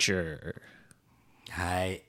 [0.00, 0.54] future.
[1.50, 2.02] はい。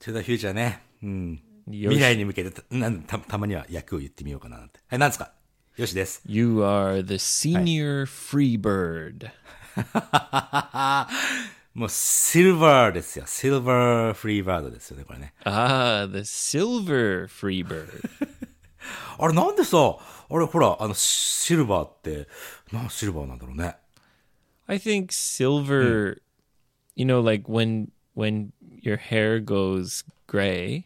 [0.00, 0.82] to the future ね。
[1.02, 1.42] うん。
[1.68, 4.78] 未来に向けてたなんた、たまには役を言ってみようかななんて。
[4.88, 5.32] はい、なんですか？
[5.76, 6.22] よしです。
[6.24, 9.30] You are the senior free bird.
[11.74, 13.26] もう、シルバーですよ。
[13.26, 15.34] シルバーフリーバードですよね、これね。
[15.44, 17.86] Ah, the silver free bird.
[19.18, 19.76] あれ、なんでさ、
[20.30, 22.28] あれ、ほら、あの、シルバーって、
[22.72, 23.76] なんシルバーなんだろうね。
[24.66, 26.22] I think silver,
[26.95, 30.85] you know, like when when your hair goes gray,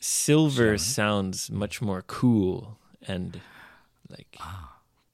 [0.00, 3.40] silver sounds much more cool and
[4.08, 4.36] like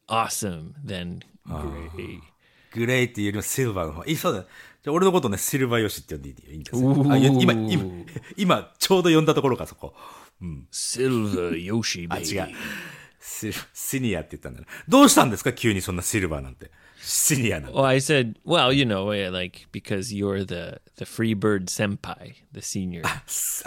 [0.09, 2.21] awesome than gray.
[2.71, 4.05] グレイっていうよりもシルバーの方。
[4.05, 4.41] いい、そうだ。
[4.41, 7.07] じゃあ俺のことね、シルバーヨシって呼んでいいいいんですよ。
[7.11, 7.85] あいや今、今、
[8.37, 9.95] 今、ちょうど呼んだところか、そこ。
[10.71, 12.37] Silver Yoshi あ、 baby.
[12.37, 12.49] 違う。
[13.24, 14.68] シシニアって言ったんだな。
[14.88, 16.72] どうしたんですか急にそんなシルバーなんて。
[17.02, 17.78] シニアなんて。
[17.78, 22.62] Well, I said, well, you know, eh, like because you're the the free bird senpai, the
[22.62, 23.24] senior あ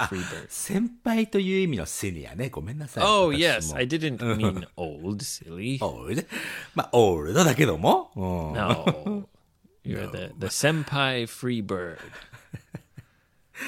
[0.08, 0.46] free bird.
[0.50, 2.50] 先輩という意味のシニアね。
[2.50, 3.04] ごめんなさい。
[3.04, 5.82] Oh 私 yes, も I didn't mean old, silly.
[5.82, 6.22] オールド
[6.74, 8.10] まあ、オールドだけども。
[8.14, 9.26] うん No,
[9.82, 11.96] you're the the senpai free bird.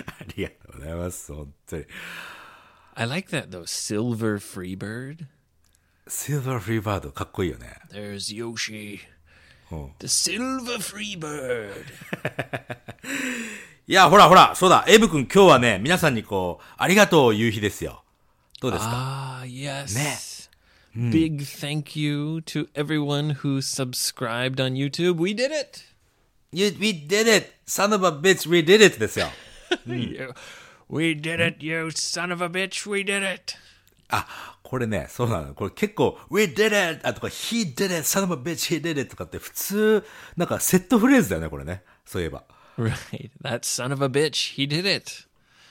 [0.05, 1.33] ありがとうございます。
[1.33, 1.85] 本当に。
[2.95, 5.27] I like that though, silver free bird.
[6.09, 7.77] シルバーフリーバード、かっこいいよね。
[7.93, 8.99] There's Yoshi,
[9.99, 11.73] the silver free bird.
[13.87, 18.03] いや、ほらほら、そうだ、エイブ君今日はね、皆さんにこう、ありがとうを言う日ですよ。
[18.61, 20.49] どうですか Ah, yes.
[20.95, 25.17] Big thank you to everyone who subscribed on YouTube.
[25.21, 25.85] We did it.
[26.53, 27.53] you, ?We did it!
[27.67, 28.99] Son of a bitch, we did it!
[28.99, 29.29] ですよ。
[29.87, 30.35] You-
[30.91, 32.91] We did it, you son of a bitch.
[32.91, 33.55] We did it.
[34.09, 35.55] あ、これね、そうなの。
[35.55, 37.01] これ結構、We did it!
[37.09, 37.95] あとか、He did it!
[38.01, 39.07] Son of a bitch, he did it!
[39.09, 40.05] とかって普通、
[40.37, 41.83] なんかセットフレーズだよね、これね。
[42.05, 42.45] そういえば。
[42.77, 43.31] Right.
[43.43, 44.57] That son of a bitch.
[44.57, 45.11] He did it.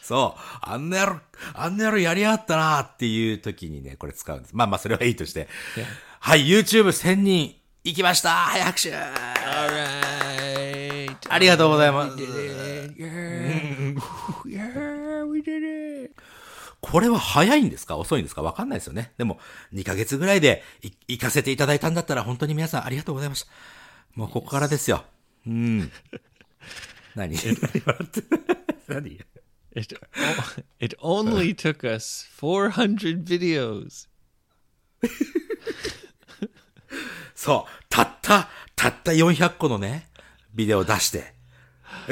[0.01, 0.41] そう。
[0.61, 1.19] あんな野郎、
[1.53, 4.55] あんな野郎やりやがったなっていう時にね、これ使うんです。
[4.55, 5.47] まあまあ、それはいいとして。
[6.19, 9.03] はい、YouTube1000 人行きましたはい、拍手 All
[9.69, 11.15] right.
[11.29, 12.17] ありがとうございます。
[12.97, 13.95] Yeah.
[14.45, 16.15] yeah, we did it.
[16.91, 17.97] これは早いんですか？
[17.97, 18.41] 遅いんですか？
[18.41, 19.11] わかんないですよね。
[19.17, 19.39] でも、
[19.73, 23.49] 2ヶ月ぐらいでい行かせていただいたんだったら、本当に皆さんありがとうございました。
[24.15, 25.03] もうここからですよ。
[25.45, 25.91] うん。
[27.15, 27.35] 何？
[27.35, 27.37] 何
[27.85, 28.23] 笑って
[28.87, 29.19] 何
[29.75, 29.95] ？It,
[30.79, 34.07] it only took us 400 videos.
[37.35, 37.71] そう。
[37.89, 40.09] たった、たった400個のね、
[40.53, 41.33] ビデオを出して、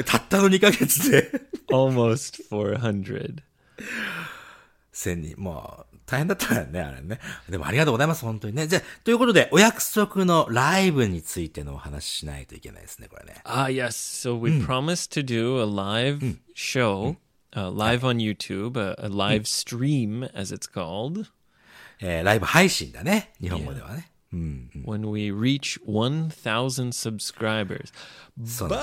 [0.04, 1.30] たったの2ヶ月で、
[1.70, 3.36] Almost 400.
[4.96, 5.34] 1000人。
[5.40, 7.18] もう、大変だったからね、あれね。
[7.50, 8.66] でもありがとうございます、本当にね。
[8.66, 13.42] じゃあということで、お約束のライブについてのお話ししないといけないですね、これね。
[13.44, 13.88] Ah, yes.
[13.90, 17.16] So we promised to do a live show,
[17.52, 21.26] uh, live on YouTube, a, a live stream, as it's called,
[22.00, 24.10] えーライブ配信だね、日本語ではね。
[24.32, 27.92] when we reach 1,000 subscribers.
[28.44, 28.80] そうなん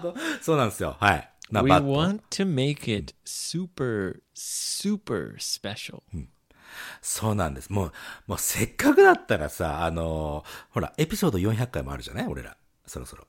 [0.00, 0.96] But そうなんですよ。
[0.98, 1.30] はい。
[1.50, 6.02] な we バッと want to make it super, super special.
[7.00, 7.70] そうなんです。
[7.72, 7.92] もう、
[8.26, 12.26] もうせっかくだったらさ、あのーほら、エピソード400回もあるじゃない？
[12.26, 12.56] 俺ら。
[12.86, 13.26] そろそろ。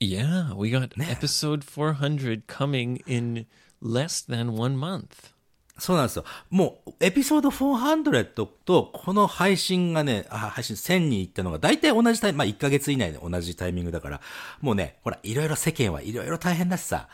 [0.00, 3.46] Yeah, we got episode 400 coming in
[3.80, 5.32] less than one month.
[5.78, 6.24] そうなんですよ。
[6.50, 14.20] もう、エピソード400と、この配信がね、あ配信1000人いったのが、大体同じタイミング、まあ1ヶ月以内で同じタイミングだから、
[14.60, 17.08] もうね、ほら、いろいろ世間はいろいろ大変だしさ。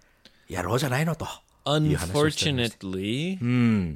[0.47, 1.27] やろうじゃないのと。
[1.65, 3.37] Unfortunately,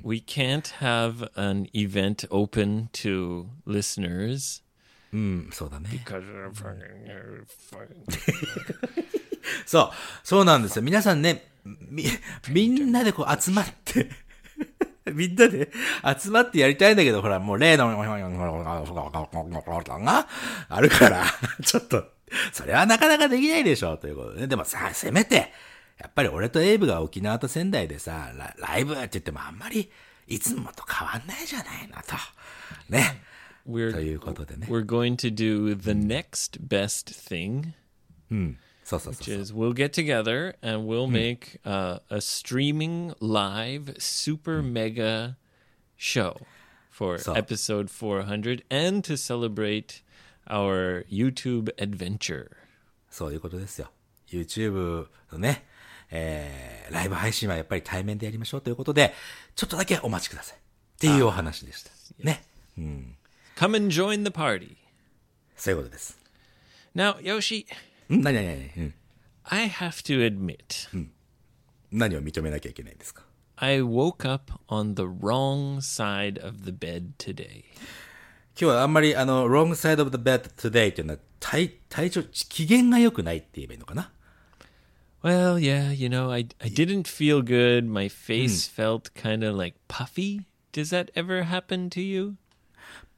[0.04, 4.62] we can't have an event open to listeners
[5.14, 5.90] うん、そうだね。
[5.90, 9.11] because of fucking- fucking-
[9.66, 9.92] そう、
[10.24, 10.82] そうなんですよ。
[10.82, 12.06] 皆さんね、み、
[12.50, 14.10] みんなでこう集まって、
[15.12, 15.72] みんなで
[16.20, 17.88] 集まってやりたいんだけど、ほら、もう例の、
[20.00, 20.28] が
[20.70, 21.26] あるから、
[21.64, 22.06] ちょっと、
[22.54, 24.48] それはなかなかできないでしょ、ということでね。
[24.48, 25.52] でもさ、せめて、
[25.98, 29.92] やっぱり俺とエイブが沖縄と仙台でさ、ラライブって言ってもあんまり、
[30.28, 32.16] いつもと変わんないじゃないのと。
[32.90, 33.24] ね。
[33.66, 34.68] ということでね。
[34.70, 37.74] we're going to do the next best thing,
[38.32, 38.58] うそ
[38.97, 45.37] うそう which。is we'll get together and we'll make uh, a streaming live super mega
[45.99, 46.37] show
[46.91, 50.03] for So- episode 400 and to celebrate
[50.49, 52.51] our YouTube adventure.
[53.11, 53.91] そういうことですよ。
[54.29, 55.65] YouTube のね、
[56.11, 59.15] えー、ライブ配信はやっぱり対面でやりましょうということで、
[59.55, 60.59] ちょっとだけお待ちください。
[60.59, 60.61] っ
[60.99, 61.91] ていうお話でした。
[62.21, 62.43] ね。
[63.57, 64.77] Come and join the party.
[65.57, 66.19] そういうことです。
[66.95, 67.67] Now, Yoshi, ん
[68.11, 68.95] 何何何うん。
[69.45, 70.89] I have to admit,
[71.93, 73.23] 何を認めなきゃいけないんですか
[73.57, 77.65] I woke up on the wrong side of the bed today.
[78.59, 84.11] 今日はあんまりあの、wrong side of the bed today っていうのは体、体調、機嫌が良くないって言えばいいのかな
[85.23, 87.85] Well, yeah, you know, I I didn't feel good.
[87.85, 90.43] My face felt kind of like puffy.
[90.73, 92.37] Does that ever happen to you?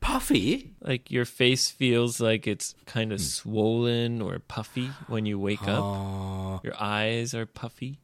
[0.04, 5.62] パフィー Like your face feels like it's kind of swollen or puffy when you wake
[5.64, 5.82] up.
[5.82, 7.96] あ Your eyes are puffy.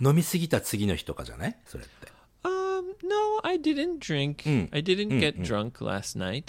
[0.00, 2.08] ー飲みすぎた次の日とかじゃないそれって。
[2.44, 4.42] Um, no, I didn't drink.
[4.72, 6.44] I didn't get drunk last night.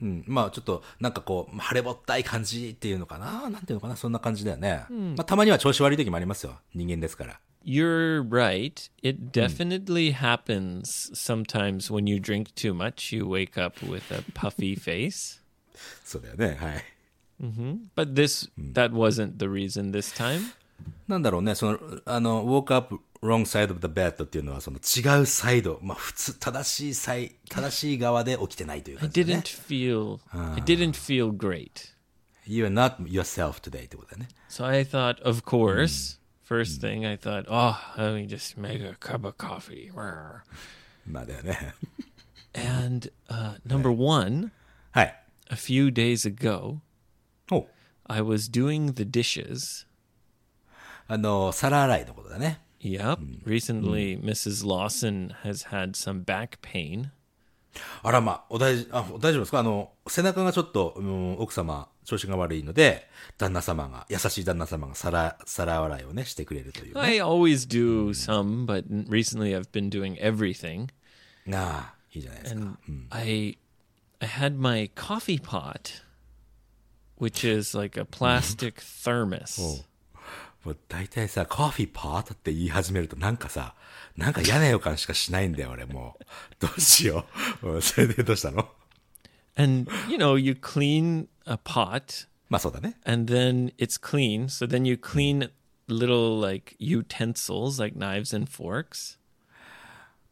[0.00, 0.24] うん。
[0.26, 4.84] まあちょっと、なんかこう、晴れぼったい感じっていうのかななんていうのかなそんな感じだよね。
[4.88, 6.58] まあたまには調子悪い時もありますよ。
[6.74, 7.40] 人間ですから。
[7.63, 8.87] You're right.
[9.01, 13.11] It definitely happens sometimes when you drink too much.
[13.11, 15.41] You wake up with a puffy face.
[16.03, 16.57] そうだよね。
[16.59, 16.83] はい。
[17.95, 20.53] But this that wasn't the reason this time.
[21.07, 31.93] なんだろうね、その、あの、woke up wrong side of the bed っていうのは、その違うサイド、まあ普通、正しいサイ、正しい側で起きてないという I 感じだね didn't。feel I didn't feel great.
[32.45, 34.27] You are not yourself today ってことだね。
[34.49, 36.18] So I thought, of course,
[36.49, 39.91] first thing I thought, oh, let me just make a cup of coffee.
[39.93, 40.41] Rawr.
[41.05, 41.73] まあだよね。
[42.53, 44.51] And uh, number one,
[44.91, 45.21] はい。
[45.49, 46.79] a few days ago,
[47.51, 47.67] お
[48.07, 49.85] I was doing the dishes.
[51.07, 52.61] あの、皿洗いのことだね。
[52.81, 53.43] Yep.
[53.45, 54.65] Recently, Mrs.
[54.65, 57.09] Lawson has had some back pain.
[58.03, 67.00] あらまあ、お大事、あ、大丈夫ですかあの、背中がちょっと、うん、奥様、 調子が悪いので、旦那様が、優しい旦那様が皿、皿洗いをね、してくれるというね。
[67.00, 70.88] I always do some, but recently I've been doing everything.
[71.54, 72.60] ああ、いいじゃないですか。
[72.60, 72.78] And
[73.10, 73.58] I
[74.18, 76.02] I had my coffee pot,
[77.20, 79.84] which is like a plastic thermos.
[80.64, 83.76] もう大体さ、コーヒーパートって言い始めるとなんかさ、
[84.16, 86.24] なんか嫌な予感しかしないんだよ、俺もう。
[86.58, 87.24] どうしよ
[87.62, 87.68] う。
[87.70, 88.68] う んそれでどうしたの？
[89.60, 92.96] And you know, you clean a pot まあそうだね。
[93.04, 94.44] and then it's clean.
[94.44, 95.50] So then you clean
[95.88, 99.18] little like utensils like knives and forks.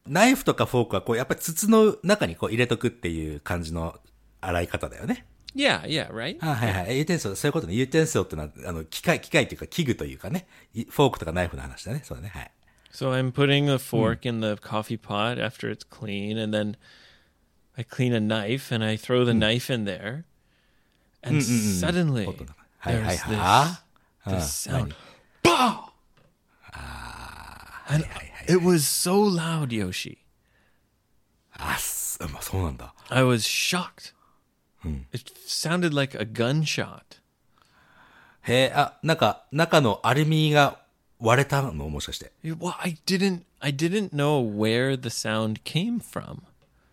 [0.07, 3.99] ナイフとかフォークはこう、やっぱり筒の中にこう入れとくっていう感じの
[4.41, 5.27] 洗い方だよね。
[5.55, 6.39] Yeah, yeah, right?
[6.41, 6.97] あはいはい。
[6.97, 7.75] ユーテンソル、そういうことね。
[7.75, 10.47] ユーテンソルってのは、あの、機械、機械っていうか器具というかね。
[10.75, 12.01] いフォークとかナイフの話だね。
[12.05, 12.31] そうだね。
[12.31, 12.51] はい。
[12.93, 16.77] So I'm putting a fork in the coffee pot after it's clean, and then
[17.78, 20.26] I clean a knife and I throw the knife in there,
[21.24, 22.26] and suddenly
[22.80, 23.84] はいはい there's は
[24.26, 24.96] this, this sound,
[25.44, 25.90] Bah!
[27.90, 28.06] and
[28.48, 30.18] it was so loud, Yoshi.
[31.54, 32.94] あっす、まあそうなんだ。
[33.10, 34.14] I was shocked.
[35.14, 37.22] It sounded like a gunshot.
[38.42, 40.82] へえ、あ、なんか、中のアルミが
[41.20, 42.34] 割れたのもしかして。
[42.44, 46.42] Well, I didn't, I didn't know where the sound came from.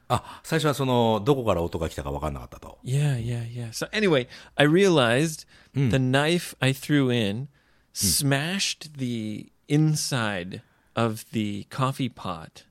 [0.09, 2.79] あ、最初はその、どこから音が来たか分かんなかったと。
[2.85, 3.71] Yeah, yeah, yeah.
[3.71, 7.49] So anyway, I realized the knife I threw in
[7.93, 10.63] smashed the inside
[10.97, 12.65] of the coffee pot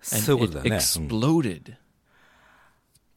[0.00, 0.70] そういう and こと it だよね。
[0.70, 1.76] うん exploded.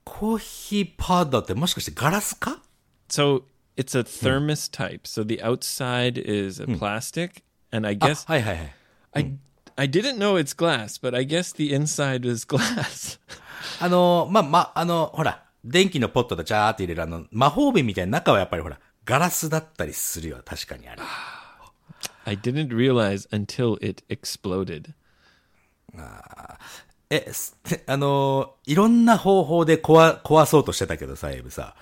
[0.04, 2.62] コーヒーパウダーってもしかしてガラスか
[3.08, 3.44] So
[3.78, 5.02] it's a thermos type.
[5.04, 8.76] So the outside is a plastic, and I あ guess はいはいはい。
[9.14, 9.38] I
[9.77, 13.19] I didn't know it's glass, but I guess the inside is glass.
[13.81, 20.41] あの、ま、ま、あの、ほら、電気のポットでジャーって入れるあの、魔法瓶みたいな中はやっぱりほら、ガラスだったりするよ。
[20.45, 21.03] 確かにあれ。
[22.25, 24.93] I didn't realize until it exploded.
[27.09, 27.57] え、す
[27.87, 31.77] あのーいろんな方法で壊、壊そうとしてたけどさ、エイブさ。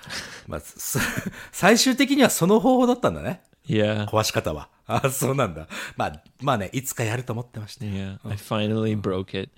[0.46, 0.98] まあ、す
[1.52, 3.42] 最終的にはその方法だったんだね。
[3.67, 4.05] Yeah.
[4.07, 4.69] 壊し方は。
[4.87, 5.67] あ、そうなんだ。
[5.95, 7.85] まあ、まあね、いつかやると思ってました。
[7.85, 9.51] Yeah, I finally broke it.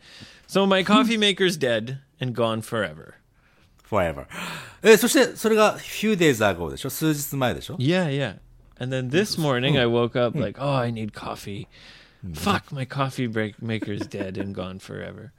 [0.47, 3.13] So my coffee maker's dead and gone forever.
[3.91, 4.25] forever.
[4.81, 8.37] え、そして、それが few days ago でしょ数日前でしょ Yeah, yeah.
[8.79, 11.67] And then this morning I woke up like, oh, I need coffee.
[12.33, 15.31] Fuck, my coffee break maker's dead and gone forever.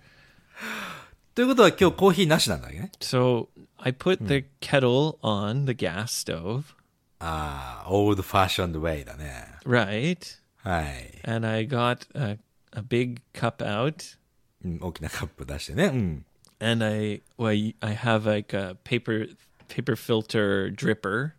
[1.35, 2.93] ということは今日コーヒーなしなんだね。
[3.01, 3.49] So
[3.79, 6.75] I put the kettle on the gas stove,
[7.20, 9.46] ああ、old fashioned way だね。
[9.66, 10.18] right?
[10.58, 11.22] はい。
[11.24, 12.38] And I got a,
[12.72, 14.18] a big cup out
[14.64, 15.86] うん、大きなカップ出してね。
[15.86, 16.26] うん。
[16.60, 19.28] and I well, I have like a paper
[19.68, 21.34] paper filter dripper,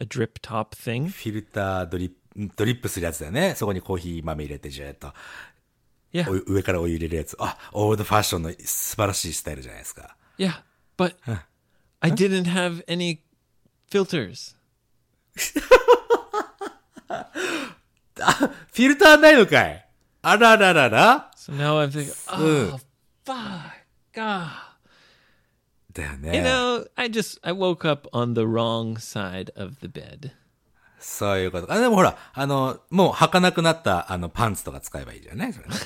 [0.00, 1.08] a drip top thing.
[1.08, 3.54] フィルタードリップ、ドリップするやつだよね。
[3.56, 5.12] そこにコーヒー豆入れてジューっと。
[6.12, 6.42] Yeah.
[6.46, 7.36] 上からお湯入れるやつ。
[7.38, 10.16] あ、オールドファッションの素晴らしいスタイルじゃないですか。
[10.38, 10.62] Yeah,
[10.96, 11.16] but
[12.00, 13.20] I didn't have any
[13.90, 14.56] filters.
[18.72, 19.88] フィルターないのかい？
[20.22, 22.78] あらららら So now I'm thinking, oh
[23.24, 23.36] fuck,
[24.14, 24.48] God.
[25.92, 26.42] だよ You ね。
[26.44, 30.32] know, I just I woke up on the wrong side of the bed.
[31.00, 31.72] そういうこと。
[31.72, 35.74] あ、でもほら、あの、もう履かなくなった、あの、パンツとか使えばいいじゃないそれね。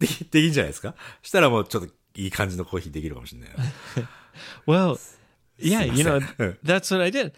[0.00, 0.94] でき、できんじゃないですか？
[1.22, 3.56] したらもうちょっといい感じのコーヒーできるかもしれないよ。
[4.66, 4.98] Well,
[5.57, 6.57] yeah, you know, Simasa.
[6.63, 7.33] that's what I did.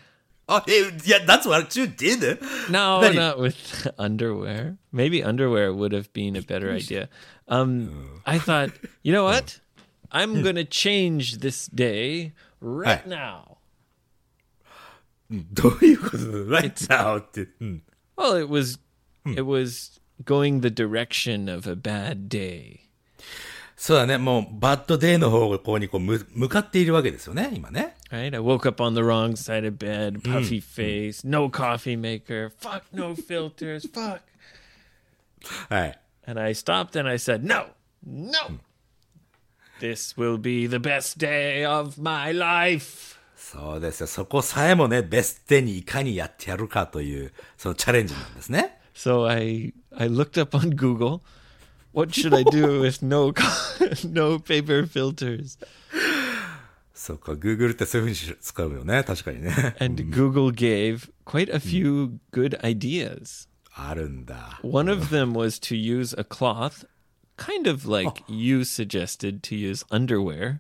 [0.48, 2.38] あ、え、いや、that's what you did?
[2.70, 4.76] No, Then you- not with underwear.
[4.92, 7.08] Maybe underwear would have been a better idea.
[7.48, 8.72] Um, I thought,
[9.04, 9.60] you know what?
[10.12, 13.10] I'm gonna change this day right Hey.
[13.10, 13.58] now.
[15.32, 17.48] どういうことだ ?right now って。
[17.62, 17.82] うん。
[18.18, 18.78] Well, it was
[19.26, 22.82] it was going the direction of a bad day.
[23.81, 24.19] そうだね。
[24.19, 27.95] もう、バッドデーの方向にこう、む、向かっているわけですよね、今ね。
[28.11, 28.35] Right?
[28.35, 32.83] I woke up on the wrong side of bed, puffy face, no coffee maker, fuck
[32.93, 34.21] no filters, fuck.
[35.69, 35.99] はい。
[36.27, 37.69] And I stopped and I said, "No.
[38.05, 38.33] No.
[39.81, 44.07] This will be the best day of my life." そうですよ。
[44.09, 48.81] そこさえもね、ベストデーにいかにやってやるかという、そのチャレンジなんですね。
[48.95, 51.21] So I I looked up on Google,
[51.94, 53.44] what should I do with no co-
[54.08, 55.58] no paper filters?
[56.94, 59.04] そうか、Google ってそういうふうに使うよね。
[59.04, 59.76] 確かにね。
[59.80, 63.50] And Google gave quite a few good ideas.
[63.76, 64.60] あるんだ。
[64.64, 66.86] One of them was to use a cloth,
[67.38, 70.60] kind of like you suggested to use underwear.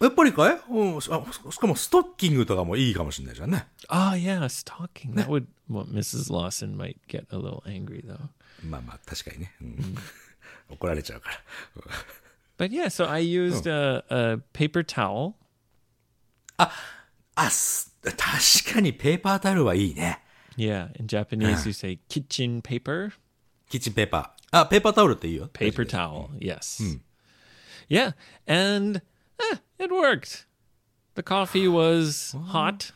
[0.00, 1.00] やっぱりかいうん。
[1.00, 3.66] しあしかも、ストッキングとかもいいかもしれないじゃんね。
[3.88, 5.14] Oh yeah, stocking.
[5.14, 6.30] That would well, Mrs.
[6.30, 8.28] Lawson might get a little angry though.
[8.64, 9.52] まあまあ、確かにね。
[9.60, 9.94] うん、
[10.68, 11.36] 怒られちゃうから。
[12.58, 15.34] But yeah, so I used a, a paper towel.
[17.34, 20.20] あ、す確かにペーパータオルはいいね。
[20.56, 23.12] Yeah, in Japanese you say kitchen paper,
[23.70, 24.58] キッチンペーパー。
[24.58, 25.48] あ、ペーパータオルっていいよ。
[25.52, 26.28] paper towel.
[26.38, 26.98] Yes.
[27.88, 28.12] Yeah,
[28.46, 29.00] and
[29.52, 30.46] eh, it worked.
[31.14, 32.92] The coffee was hot,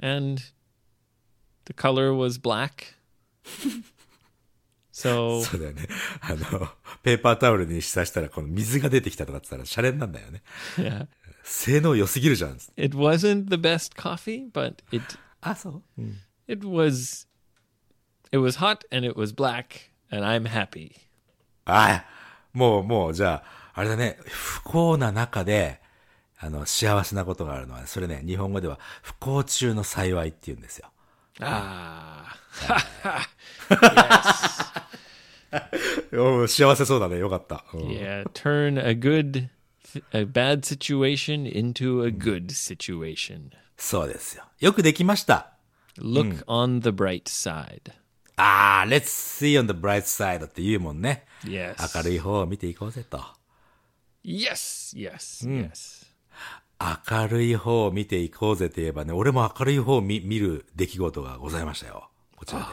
[0.00, 0.42] and
[1.66, 2.94] the color was black.
[5.01, 5.87] so そうだよね。
[6.21, 6.69] あの、
[7.03, 10.41] ペーパータオルにしたしたら、この水が出てきたとかって言ったら、シャレになんだよね。
[10.77, 11.07] yeah,
[11.43, 12.57] 性能良すぎるじゃん。
[12.77, 15.03] it wasn't the best coffee, but it
[15.41, 16.01] あ、そう、
[16.47, 17.27] it was
[18.31, 20.93] it was hot and it was black, and I'm happy.
[21.65, 22.05] あ
[22.53, 25.81] もう、もう、じゃあ、あれだね、不幸な中で、
[26.37, 30.91] あの、幸せなことがあるのは、それね、日本語では、不幸中の幸いって言うんですよ。
[31.39, 32.35] Ah.
[36.13, 37.65] お幸せそうだね、よかった。
[37.73, 39.49] うん Yeah, turn a good,
[40.13, 43.51] a bad situation into a good situation.
[43.77, 44.45] そうですよ。
[44.59, 45.53] よくできました。
[45.97, 47.91] Look on the bright side.
[48.37, 51.25] ああ、let's see on the bright side って言うもんね。
[51.43, 51.75] Yes.
[51.97, 53.19] 明るい方を見ていこうぜと。
[54.23, 56.00] Yes, yes, yes.
[57.09, 62.09] 明るい方を見ていこうぜと言えばね、俺も明るい方を見見る出来事がございましたよ。
[62.35, 62.65] こちらで。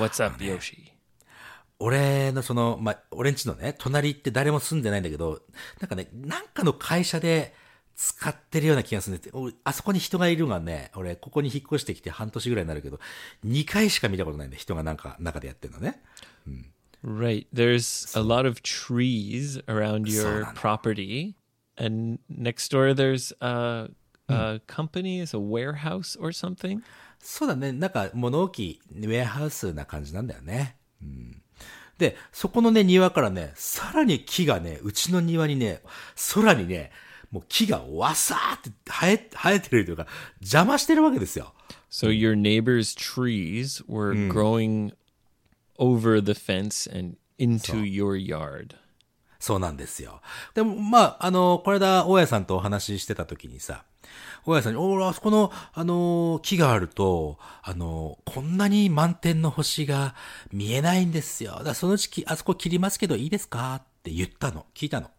[0.00, 0.94] What's up, Yoshi?
[1.78, 5.42] 俺のその、まあ、俺んちのね、隣って誰も住んでないんだけど、
[5.80, 7.54] なんかね、なんかの会社で
[7.96, 13.00] 使ってるような気がするんで、俺あそこに人がいるのがね、俺、ここに引っ越してきて半年ぐらいになるけど、
[13.44, 14.60] 2回しか見たことないんだよ。
[14.60, 16.00] 人がなんか、中でやってるのね。
[17.04, 17.46] Right.
[17.52, 21.34] There's a lot of trees around your property,
[21.76, 23.88] and next door there's a,
[24.28, 26.82] a company, is a warehouse or something.
[27.20, 27.72] そうだね。
[27.72, 30.76] なんか物置ウェアハウスな感じなんだよね。
[31.02, 31.42] うん。
[31.98, 35.80] で、そこのね、庭からね、さらに木がね、うちの庭にね、
[36.34, 36.90] 空にね、
[37.30, 40.06] もう木がわさーって生え、生えてるというか、
[40.40, 41.54] 邪魔してるわけですよ。
[41.90, 44.92] So your neighbor's trees were growing
[45.78, 48.76] over the fence and into your yard.
[49.44, 50.22] そうなんですよ。
[50.54, 53.84] でも、まあ、あの、この間、大家さんとお話ししてた時にさ、
[54.46, 60.14] 大家さんに、おーあそこの、あの、木があると、あの、こんなに満天の星が
[60.50, 61.52] 見えないんですよ。
[61.52, 63.74] だからそのうちき、あそこ切りますけどいいですか？
[63.76, 64.64] って言ったの。
[64.74, 65.10] 聞いたの。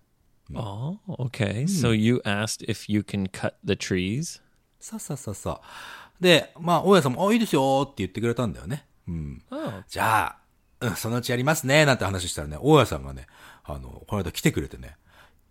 [0.53, 1.63] Oh, okay.
[1.63, 4.41] So you asked if you can cut the trees?
[4.79, 6.23] そうそうそうそう。
[6.23, 8.87] で、まあ、大家さんも、あ、いいですよって言ってくれたんだよね。
[9.07, 9.43] うん。
[9.51, 10.37] Oh, じゃあ、
[10.81, 13.27] うん、そのうちやりますね、なんて話したらね、大家さんがね、
[13.65, 14.97] あの、この間来てくれてね、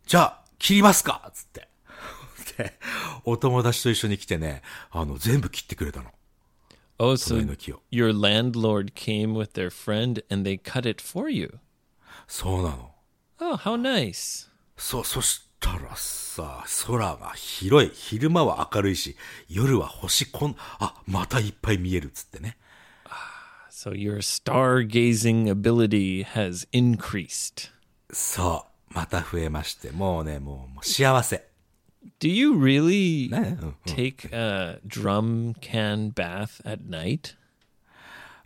[0.07, 1.69] じゃあ、切りますかつって。
[2.57, 2.79] で、
[3.25, 6.11] お友達と一緒に来てね、あの、全部切ってくれたの。
[6.99, 11.59] おう、そう、your landlord came with their friend and they cut it for you?
[12.29, 12.95] そうなの。
[13.41, 14.49] おう、how nice.
[14.77, 17.91] そう、そしたらさ、空が広い。
[17.93, 19.17] 昼間は明るいし、
[19.49, 22.57] 夜は星こん、あ、またいっぱい見えるっつってね。
[23.71, 27.71] So your stargazing ability has increased.
[28.15, 31.49] そう、また増えまして、もうね、もうもう幸せ。
[32.21, 33.29] Do you really
[33.87, 37.35] take a drum can bath at night?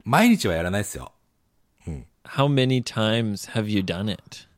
[0.04, 1.12] 毎日はやらないですよ。
[2.24, 4.48] How many times have you done it?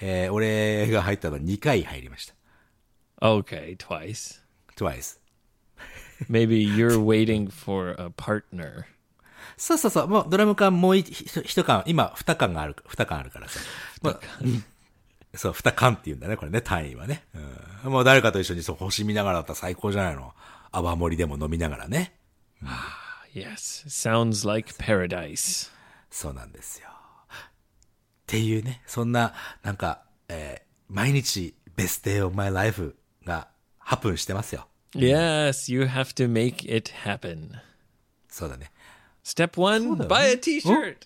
[0.00, 2.34] えー俺が入ったの2回入りました。
[3.20, 4.42] Okay, twice.
[4.76, 5.18] twice.
[6.28, 8.86] Maybe you're waiting for a partner.
[9.56, 10.08] そうそうそう。
[10.08, 13.60] もうドラム缶もう一缶、今二缶がある、二缶あるからさ。
[14.02, 14.64] まあうん
[15.34, 17.24] そう、二缶って言うんだね、これね、単位はね。
[17.84, 20.32] うん、もう誰かと一緒にそう星見ながらだったら最高じゃないの。
[20.72, 22.14] 泡盛でも飲みながらね。
[23.34, 25.70] Yes, sounds like paradise.
[26.10, 26.88] そうなんですよ。
[26.88, 27.32] っ
[28.26, 34.68] ていうね、そんな、なんか、えー毎日、ベスト day of my life がハプンしてますよ。
[34.94, 37.50] Yes, you have to make it happen.
[38.28, 38.70] そうだね。
[39.25, 40.97] Step one, buy a t shirt.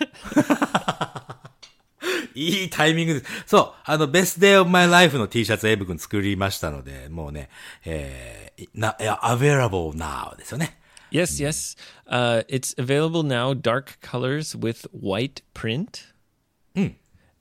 [2.33, 3.25] いいタイミングです。
[3.47, 7.49] そう、あの、ベスト day of my life の T シャツエイブ君作りましたので、もうね、
[7.85, 10.77] えー、な、いや、available now ですよね。
[11.11, 11.77] Yes, yes.
[12.07, 16.13] Uh, it's available now, dark colors with white print.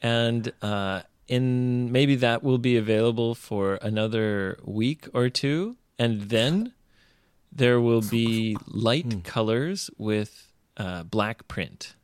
[0.02, 5.76] And uh, in maybe that will be available for another week or two.
[5.98, 6.72] And then
[7.54, 11.96] there will be light colors with uh, black print.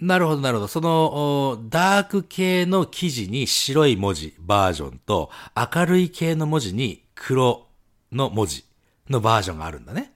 [0.00, 0.68] なるほど、なるほど。
[0.68, 7.66] その、おダーク系の記事に白い文字バージョンと、明るい系の文字に黒
[8.10, 8.64] の文字
[9.10, 10.12] のバージョンがあるんだね。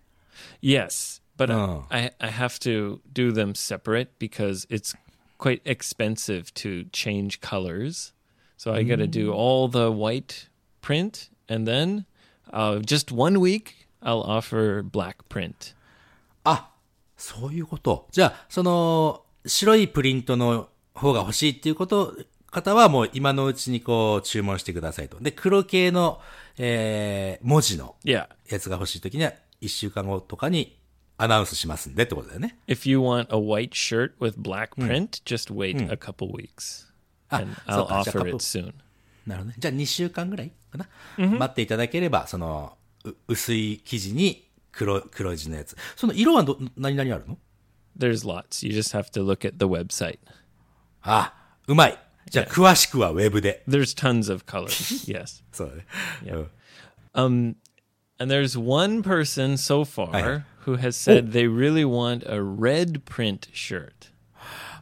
[0.63, 1.85] Yes, but Oh.
[1.91, 4.95] I, I have to do them separate because it's
[5.37, 8.15] quite expensive to change colors.
[8.57, 10.49] So I got to do all the white
[10.81, 12.07] print and then
[12.54, 15.76] uh, just one week I'll offer black print.
[16.44, 16.72] あ、
[17.18, 18.08] そういうこと。
[18.12, 22.16] じゃあ、その、白いプリントの方が欲しいっていうこと、
[22.52, 25.20] 方はもう今のうちにこう注文してくださいと。
[25.20, 26.20] で、黒系の、
[26.58, 28.28] えー、文字の.や
[28.60, 30.78] つが欲しいときには、一週間後とかに
[31.18, 32.58] アナウンスしますんでってことだよね。
[32.68, 36.88] If you want a white shirt with black print, just wait a couple weeks
[37.30, 38.74] あ and、I'll offer it プ soon.
[39.30, 39.56] なるほどね。
[39.60, 40.88] じゃあ2週間ぐらいかな。
[41.18, 42.74] 待っていただければ、その、
[43.06, 45.78] う薄い生地に黒、黒地のやつ。
[45.96, 47.38] その色はど、何々あるの
[47.98, 48.66] There's lots.
[48.68, 50.20] You just have to look at the website.
[51.04, 51.34] あ、
[51.68, 52.00] うまい。
[52.30, 53.64] じゃあ詳しくはウェブで。
[53.68, 55.06] There's tons of colors.
[55.12, 55.44] yes.
[55.52, 55.86] そうだね。
[56.24, 56.48] Yeah.
[57.14, 57.58] うん。
[58.22, 64.12] And there's one person so far who has said they really want a red print shirt.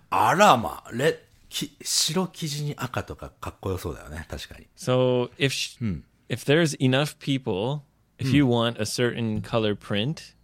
[0.09, 4.26] あらまあ、レ、き、白生地に赤とかかっこよそうだよね。
[4.28, 4.66] 確かに。
[4.76, 5.76] So if sh-
[6.28, 7.82] if there's enough people,
[8.18, 10.34] if you want a certain color print,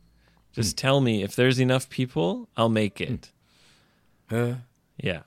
[0.55, 3.29] Just tell me if there's enough people, I'll make it.
[4.31, 4.57] へえ
[5.01, 5.23] Yeah.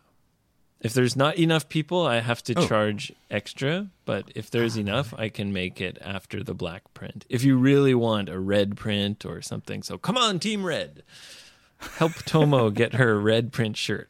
[0.81, 2.67] If there's not enough people, I have to Oh.
[2.67, 3.87] charge extra.
[4.05, 7.23] But if there's enough, I can make it after the black print.
[7.29, 11.03] If you really want a red print or something, so come on, Team Red.
[11.98, 14.06] Help Tomo get her red print shirt.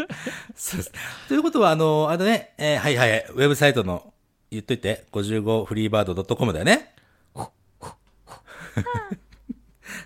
[0.54, 0.92] そうです。
[1.28, 4.12] ということは、あの、あれだね、えーはいはいはい、ウェブサイトの、
[4.50, 6.94] 言っといて、55freebird.com だよね。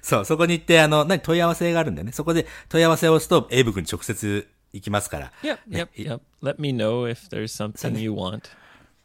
[0.02, 2.12] そう、そこに行って、あの、何、問い合わせがあるんだよね。
[2.12, 5.32] そこで問い合わせを押すと、エイブ君に直接行きますから。
[5.42, 6.20] yep, yep, yep.
[6.42, 8.42] Let me know if there's something you want.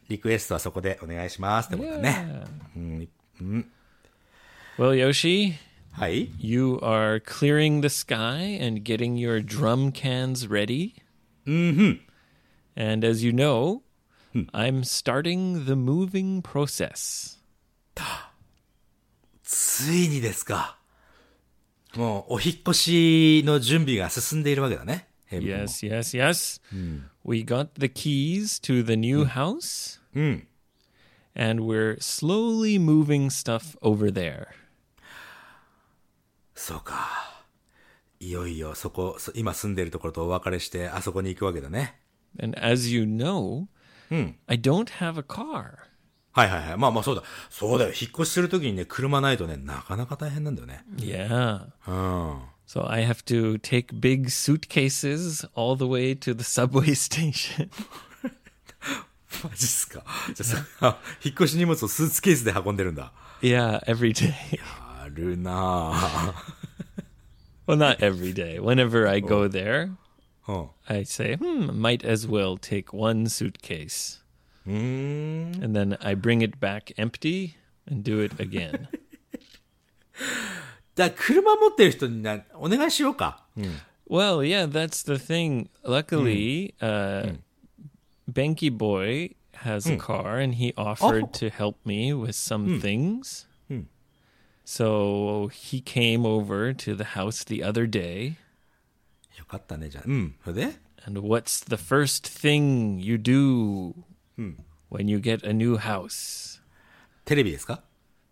[0.10, 2.44] リクエストはそこでお願いしますってことだね。
[4.78, 5.54] Well, Yoshi,
[5.93, 6.31] はい。
[6.39, 10.95] you are clearing the sky and getting your drum cans ready.
[11.47, 12.01] Mm-hmm.
[12.77, 13.83] And as you know,
[14.53, 17.39] I'm starting the moving process.
[19.43, 20.79] ついにですか。
[21.95, 25.09] もう、お引っ越しの準備が進んでいるわけだね。
[25.31, 26.61] エイブ君も Yes, yes, yes.
[27.25, 29.99] We got the keys to the new house.
[31.35, 34.49] And we're slowly moving stuff over there.
[36.62, 37.42] そうか。
[38.20, 42.00] いよいよそこ、そ今住んでいるところとお別れして、あそこに行くわけだね。
[42.40, 43.66] And as you know,
[44.46, 45.90] I don't have a car.
[46.34, 46.78] はいはいはい。
[46.78, 47.24] まあまあそうだ。
[47.50, 47.90] そうだよ。
[48.00, 50.86] 引っ越しするときにね、車ないとね、なかなか大変なんだよね。
[50.98, 51.66] Yeah.
[51.88, 52.42] うん。
[52.68, 57.72] So I have to take big suitcases all the way to the subway station.
[59.44, 60.06] マジっすか。
[60.36, 63.12] じゃあさ、引っ越し荷物をスーツケースで運んでるんだ。
[63.42, 64.60] yeah, every day.
[65.11, 66.35] あるなぁ。
[67.67, 68.59] well, not every day.
[68.61, 69.91] Whenever I go there,
[70.49, 70.69] うん。
[70.87, 74.21] I say, hmm, might as well take one suitcase.
[74.67, 75.65] うーん。
[75.65, 77.55] And then I bring it back empty
[77.91, 78.89] and do it again.
[80.95, 83.45] じゃあ、車持ってる人にな、お願いしようか。
[84.09, 85.69] well, yeah, that's the thing.
[85.85, 87.35] Luckily, uh,
[88.31, 91.31] Benki Boy has a car and he offered Oh.
[91.39, 93.47] to help me with some things.
[94.66, 98.36] So he came over to the house the other day.
[99.38, 100.04] よかったね、じゃあ。
[100.06, 100.36] うん。
[100.44, 103.94] それで And what's the first thing you do
[104.92, 106.62] when you get a new house?
[107.26, 107.82] テレビですか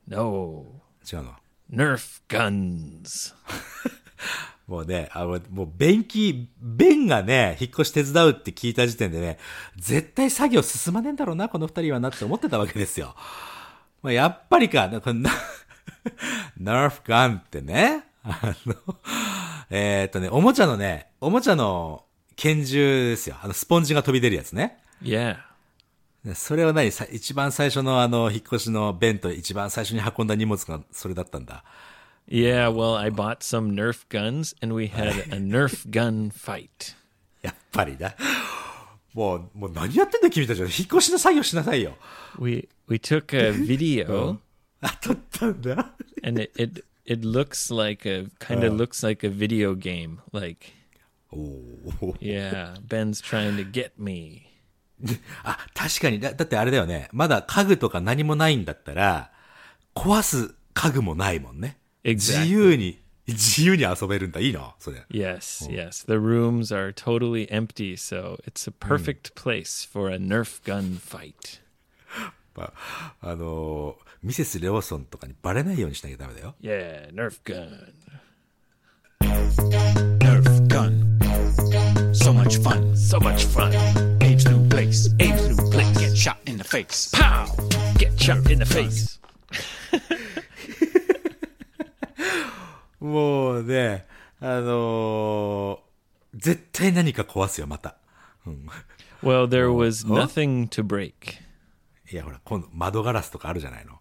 [0.07, 0.65] No,
[1.11, 1.33] 違うの。
[1.71, 3.33] Nerf guns.
[4.67, 9.39] もうね、あの、もう、便器、便がね、引っ越し手伝うって聞いた時点でね、
[9.77, 13.15] 絶対作業進まねえんだろうな、この二人はなって思ってたわけですよ。
[14.03, 15.31] まあ、やっぱりか、こんな、
[16.59, 18.75] ナーフガンってね、あの、
[19.69, 22.03] えーっとね、おもちゃのね、おもちゃの
[22.35, 23.37] 拳銃ですよ。
[23.41, 24.77] あの、スポンジが飛び出るやつね。
[25.01, 25.37] Yeah.
[26.35, 31.63] それは何さ一番最初のあの、引っ越しの弁と一番最初に運んだ荷物がそれだったんだ。
[32.27, 36.95] Yeah, well, I bought some Nerf guns and we had a Nerf gun fight.
[37.41, 38.15] やっぱりだ。
[39.13, 40.67] もう、もう何やってんだ君たちは。
[40.67, 41.95] 引っ越しの作業しなさいよ。
[42.37, 44.37] We we took a video。
[46.23, 50.19] and it it, it looks like a kind of looks like a video game.
[50.31, 50.73] Like,
[51.31, 54.47] おー yeah, Ben's trying to get me.
[55.43, 56.33] あ、確かにだ。
[56.33, 57.09] だってあれだよね。
[57.11, 59.31] まだ家具とか何もないんだったら、
[59.95, 61.77] 壊す家具もないもんね。
[62.03, 62.15] Exactly.
[62.15, 64.39] 自由に、自由に遊べるんだ。
[64.39, 65.05] いいな、それ。
[65.09, 66.05] Yes, yes.
[66.05, 71.61] The rooms are totally empty, so it's a perfect place for a Nerf gun fight.
[72.55, 76.55] まあ、あのーミセス・レオソンとかにバレないようにしなきゃダメだよ。
[76.61, 77.93] Yeah, Nerf gun.
[80.19, 81.19] Nerf gun.
[82.13, 82.95] So much fun.
[82.95, 83.71] So much fun.
[84.19, 85.07] Abe's new place.
[85.19, 85.97] Abe's new place.
[85.97, 87.11] Get shot in the face.
[87.13, 87.45] Pow!
[87.97, 89.19] Get shot in the face.
[92.99, 94.05] もうね、
[94.41, 95.89] あのー
[96.35, 97.95] 絶対何か壊すよ、また。
[99.23, 101.13] Well, there was nothing to break.
[102.11, 103.98] いや、ほら、今度窓ガラスとかあるじゃないの。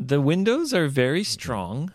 [0.00, 1.90] The windows are very strong.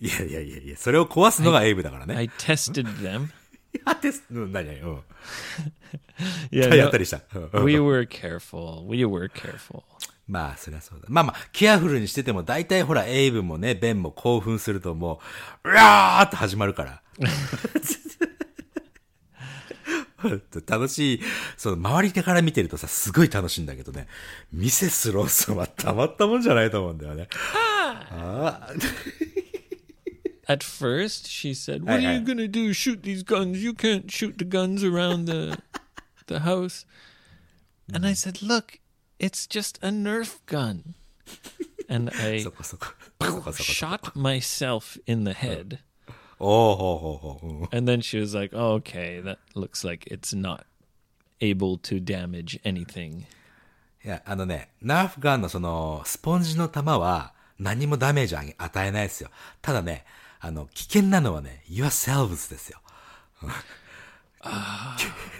[0.00, 2.14] いやいやいやいや、それを壊すのがエイブだからね。
[2.14, 3.30] I tested them.
[3.84, 5.02] あ、テスト、うん、何々、うん。
[6.50, 7.20] や no, ったりした。
[7.34, 8.86] うん we were careful.
[8.86, 9.82] We were careful.
[10.28, 11.06] まあ、そりゃそうだ。
[11.08, 15.20] まあまあ、ケアフルにしてても、大体ほら、エイブもね、ベンも興奮するとも
[15.64, 17.02] う、うわーって始まるから。
[20.66, 21.20] 楽しい、
[21.56, 24.08] その、周りから見てるとさ、すごい楽しいんだけどね、
[24.52, 27.28] ミセス・ローソンはたまったもんじゃないと思うんだよね。
[28.10, 28.68] あ
[30.48, 32.72] At first, she said, "What are you gonna do?
[32.72, 33.58] Shoot these guns?
[33.58, 35.62] You can't shoot the guns around the
[36.26, 36.86] the house."
[37.92, 38.78] And I said, "Look,
[39.18, 40.94] it's just a Nerf gun.
[41.88, 42.44] and I
[43.52, 45.80] shot myself in the head.
[46.38, 47.68] おおほうほうほううん。
[47.76, 50.64] And then she was like, oh, okay, that looks like it's not
[51.40, 53.24] able to damage anything.
[54.04, 59.30] いや、あのね、ナーフガンのその、スポンジの弾は何もダメージ与えないですよ。
[59.60, 60.04] ただね、
[60.40, 62.80] あの、危険なのはね、yourselves ですよ。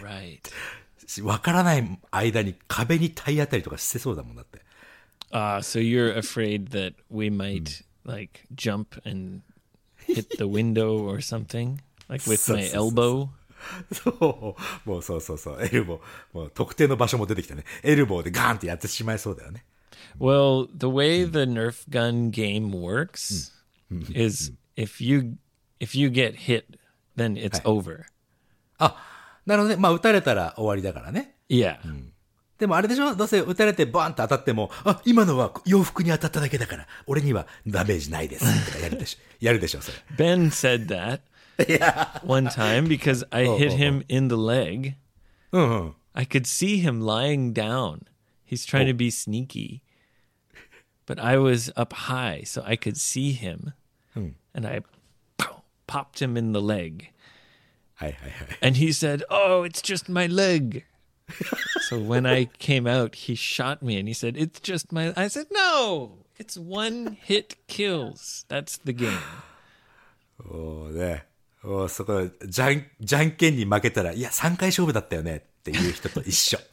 [0.03, 0.41] Right.
[1.23, 4.61] わからない間に壁に体当たりとかしてそうだもんだって。
[5.31, 9.43] Ah, so you're afraid that we might like jump and
[10.08, 11.80] hit the window or something?
[12.08, 13.30] Like with So- my so- so- elbow?
[13.94, 14.56] そ
[14.86, 14.90] う。
[14.90, 15.64] もうそうそうそう。
[15.64, 16.00] エルボー。
[16.38, 17.64] もう特定の場所も出てきたね。
[17.84, 19.64] エルボーでガーンってやってしまいそうだよね。
[20.20, 23.52] Well, the way the Nerf gun game works
[24.14, 25.38] is if you
[25.80, 26.66] if you get hit,
[27.16, 28.04] then it's over.
[28.80, 28.98] あ、
[29.46, 29.82] なるほどね。
[29.82, 31.36] まあ、撃たれたら終わりだからね。
[31.50, 31.78] Yeah.
[32.58, 38.66] でもあれでしょどうせ撃たれてバーンと当たっても、あ、今のは洋服に当たっただけだから、俺にはダメージないです。
[38.66, 39.20] とかやるでしょ。
[39.40, 39.98] やるでしょ、それ。
[40.18, 41.22] Ben said that
[42.26, 44.94] one time because I hit him in the leg.
[45.52, 45.94] うんうん。
[46.14, 48.06] I could see him lying down.
[48.46, 49.82] He's trying to be sneaky.
[51.06, 53.74] But I was up high, so I could see him.
[54.16, 54.82] And I
[55.38, 57.10] pow, popped him in the leg.
[57.96, 58.58] はいはいはい。
[58.62, 60.84] And he said, Oh, it's just my leg.
[61.89, 65.13] So when I came out, he shot me and he said, It's just my.
[65.17, 68.45] I said, No, it's one hit kills.
[68.49, 69.19] That's the game.
[70.41, 71.27] おーね。
[71.65, 76.59] おーそこ、じゃん、じゃんけんに負けたら、いや、3回勝負だったよねっていう人と一緒。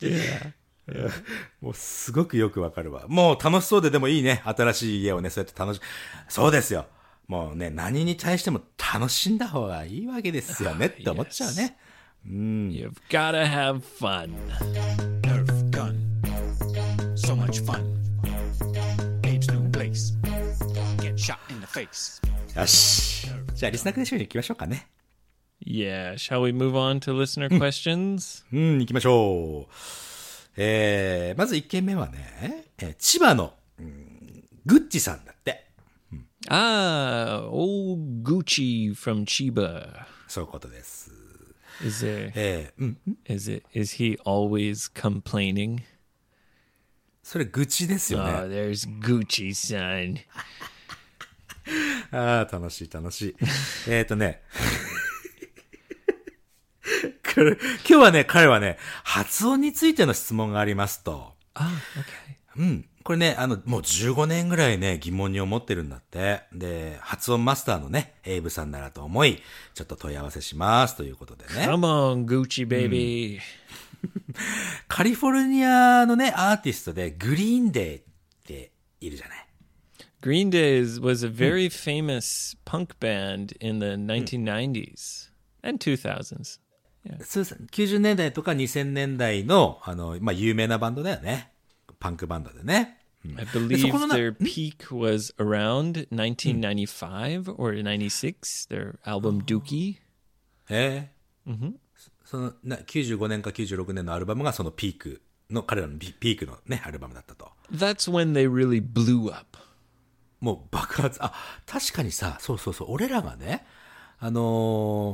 [1.60, 3.04] もうすごくよくわかるわ。
[3.08, 4.42] もう楽しそうででもいいね。
[4.44, 5.80] 新しい家をね、そうやって楽し、
[6.28, 6.86] そうですよ。
[7.26, 8.62] もうね、何に対しても
[8.94, 11.76] 楽しんだ方がいいわけですよねって思っちゃうね。
[12.30, 14.36] You've got to have fun.
[15.22, 15.96] Nerf gun.
[17.16, 17.82] So much fun.
[19.22, 20.12] Abe's new place.
[21.00, 22.20] Get shot in the face.
[22.54, 23.26] よし。
[23.54, 24.88] じゃあ、リスナークエスチョンに行きましょうかね。
[25.64, 26.14] Yeah.
[26.14, 28.44] Shall we move on to listener questions?
[28.52, 29.72] うん、行きましょう。
[30.58, 35.64] えー、まず1件目はね、えー千葉の、うんグッチさんだって。
[36.50, 40.04] Ah, old Gucci from Chiba.
[40.26, 41.17] そういうことです。
[41.84, 42.32] Is there?
[42.34, 43.66] えー、うん、Is it?
[43.72, 45.82] Is he always complaining?
[47.22, 48.54] それ愚痴ですよ Oh, ね。
[48.54, 50.18] there's Gucci, son.
[52.10, 53.36] ああ、楽しい楽しい。
[53.88, 54.42] えっとね。
[57.36, 61.34] 今日はね、彼はね、発音についての質問がありますと。
[61.54, 61.68] Ah,
[62.56, 62.60] okay.
[62.60, 62.87] うん。
[63.08, 66.42] これね、あの、もう15年ぐらいね、疑問に思ってるんだって。
[66.52, 69.40] で、発音マスターのね、エイブさんならと思い、
[69.72, 71.66] ちょっと問い合わせしますということでね。
[71.66, 73.40] Come on, Gucci baby.
[74.88, 78.04] カリフォルニアのね、アーティストで、グリーンデーっ
[78.44, 79.46] ているじゃない。
[80.20, 85.30] Green Day was a very famous punk band in the 1990s
[85.62, 86.60] and 2000s.
[87.24, 91.52] そうです90年代とか2000年代の、あの、まあ、有名なバンドだよね。
[91.98, 92.98] パンクバンドでね。
[93.36, 98.68] I believe their peak was around 1995 or 96.
[98.68, 99.96] Their album Dookie.
[100.70, 101.18] ええ
[102.24, 107.50] そのな、95年か96年のアルバムがそのピークの、彼らのピピークのね、アルバムだったと。
[107.72, 109.58] That's when they really blew up.
[110.40, 111.32] もう爆発、あ、
[111.66, 113.66] 確かにさ、そうそうそう、俺らがね、
[114.20, 114.40] あの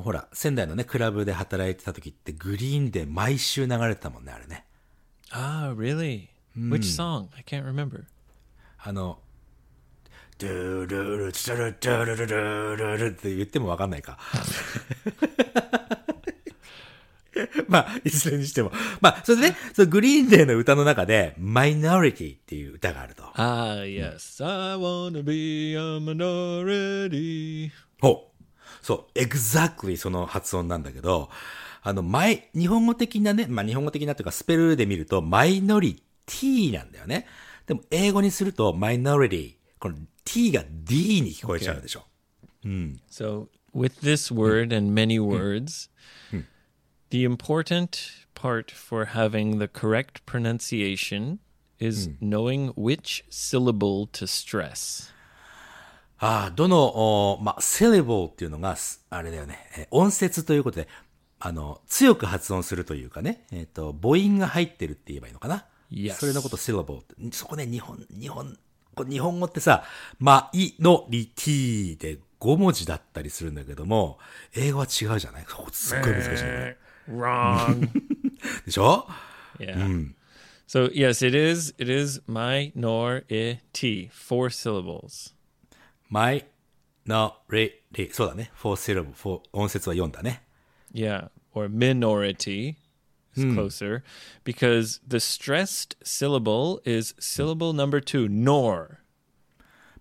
[0.01, 4.67] ーほら、仙台のね、クラブで働いてた時って、グリーンで毎週流れてたもんね、あれね。
[5.31, 6.29] Ah, really?
[6.57, 7.29] Which song?
[7.37, 8.05] I can't remember.
[8.79, 9.19] あの、
[10.39, 14.19] ドゥルル、ツルドゥルルルルルって言ってもわかんないか。
[17.69, 18.71] まあ、いずれにしても。
[19.01, 23.25] まあ、それでね、そのグリーンデーの歌の中で、マイノリティっていう歌があると。
[23.35, 24.45] Ah, yes.
[24.45, 27.71] I want to be a minority.
[28.01, 28.45] ほう。
[28.83, 31.31] そう、exactly その発音なんだけど、
[31.83, 37.27] あの、前、日本語的なね、まあ、日本語的なというか、スペルで見ると、マイノリティなんだよね。
[37.67, 39.55] でも、英語にすると、マイノリティ。
[39.79, 42.05] この t が d に聞こえちゃうでしょ。
[43.11, 45.91] So, with this word and many words,
[47.11, 51.39] the important part for having the correct pronunciation
[51.79, 55.13] is knowing which syllable to stress.
[56.19, 60.89] ああ、どの、おまあ、syllable っていうのが、すあれだよね、えー音節ということで、
[61.39, 65.67] あの、強く発音するというかね、えっ、と、母音が入ってるって言えばいいのかな。
[65.95, 66.15] Yes.
[66.15, 67.15] それのこと syllable って。
[67.33, 68.59] そこね、日本、日本、
[68.95, 69.85] こ日本語ってさ、
[70.19, 74.19] ま、いのりティで5文字だったりするんだけども、
[74.57, 75.45] 英語は違うじゃない？
[75.49, 76.77] そこすっごい難しいね。
[77.09, 77.89] Wrong.
[78.67, 79.07] でしょ
[79.59, 80.11] ？Yeah.
[80.67, 81.75] So yes, it is.
[81.79, 83.61] It is minority.
[84.11, 85.35] Four syllables.
[86.09, 86.47] マイ
[87.07, 88.13] ノリティ。
[88.13, 88.51] そうだね。
[88.61, 90.43] 4 syllable、4音節は4だね。
[90.93, 92.77] Yeah, or minority
[93.37, 94.03] is closer
[94.45, 98.99] because the stressed syllable is syllable number two, nor.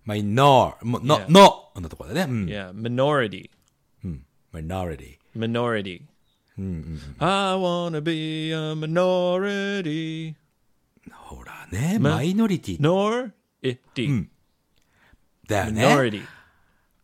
[0.04, 2.32] マイノー、もうの Yeah.、ののところだね。
[2.32, 2.46] うん。
[2.46, 3.50] Yeah, minority.
[4.52, 5.18] マイノリティ。
[5.36, 6.02] Minority.
[7.18, 10.34] I wanna be a minority.
[11.10, 14.28] ほらね、マイノリティ Minority.
[15.48, 15.86] だよね。
[15.86, 16.22] Minority.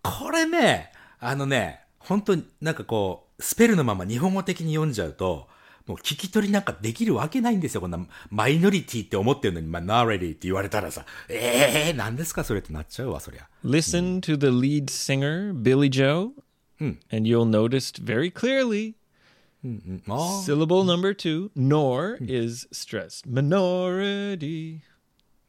[0.03, 5.49] これね、あのね、本当になんかこう、スペルのまま日本語的に読んじゃうと、
[5.88, 7.82] もう聞き取りなんかできるわけないんですよ。
[7.82, 8.00] こんな
[8.32, 13.48] マイノリティって思ってるのに、マイノリティって言われたらさ、ええー、何ですかそれってなっちゃうわ、そりゃ。
[13.63, 16.32] Listen to the lead singer, Billy Joe,
[16.80, 18.95] and you'll notice very clearly
[20.08, 23.28] ああ syllable number two, nor is stressed.
[23.28, 24.82] Minority.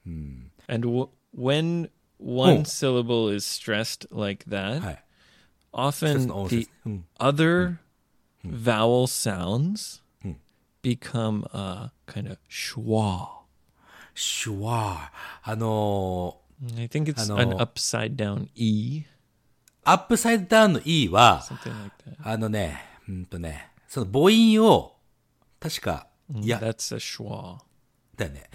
[0.06, 2.62] And w- when one Oh.
[2.64, 5.04] syllable is stressed like that, はい。
[5.72, 7.02] often no, the it's- mm.
[7.18, 7.78] other
[8.44, 9.99] vowel sounds
[10.81, 13.41] become a kind of schwa.
[14.13, 15.51] シュワー。
[15.51, 16.37] あの
[16.77, 19.05] I think it's an upside down E, ー、
[19.83, 21.43] アップサイドダウンの E は.
[22.23, 24.95] あのね、うんとね、その母音を、
[25.59, 27.57] 確か、いや、That's a schwa.
[28.15, 28.49] だよね。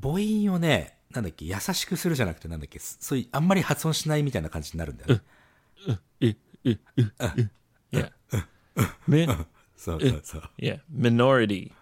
[0.00, 5.22] 母音をね、なんだっけ、優しくするじゃなくて、なんだっけ、そういう、あんまり発音しないみたいな感じになるんだよね。
[7.92, 9.44] Yeah.
[9.76, 10.42] そうそうそう。
[10.58, 10.80] yeah.
[10.94, 11.72] Minority.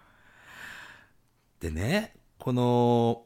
[1.59, 3.23] でね、この、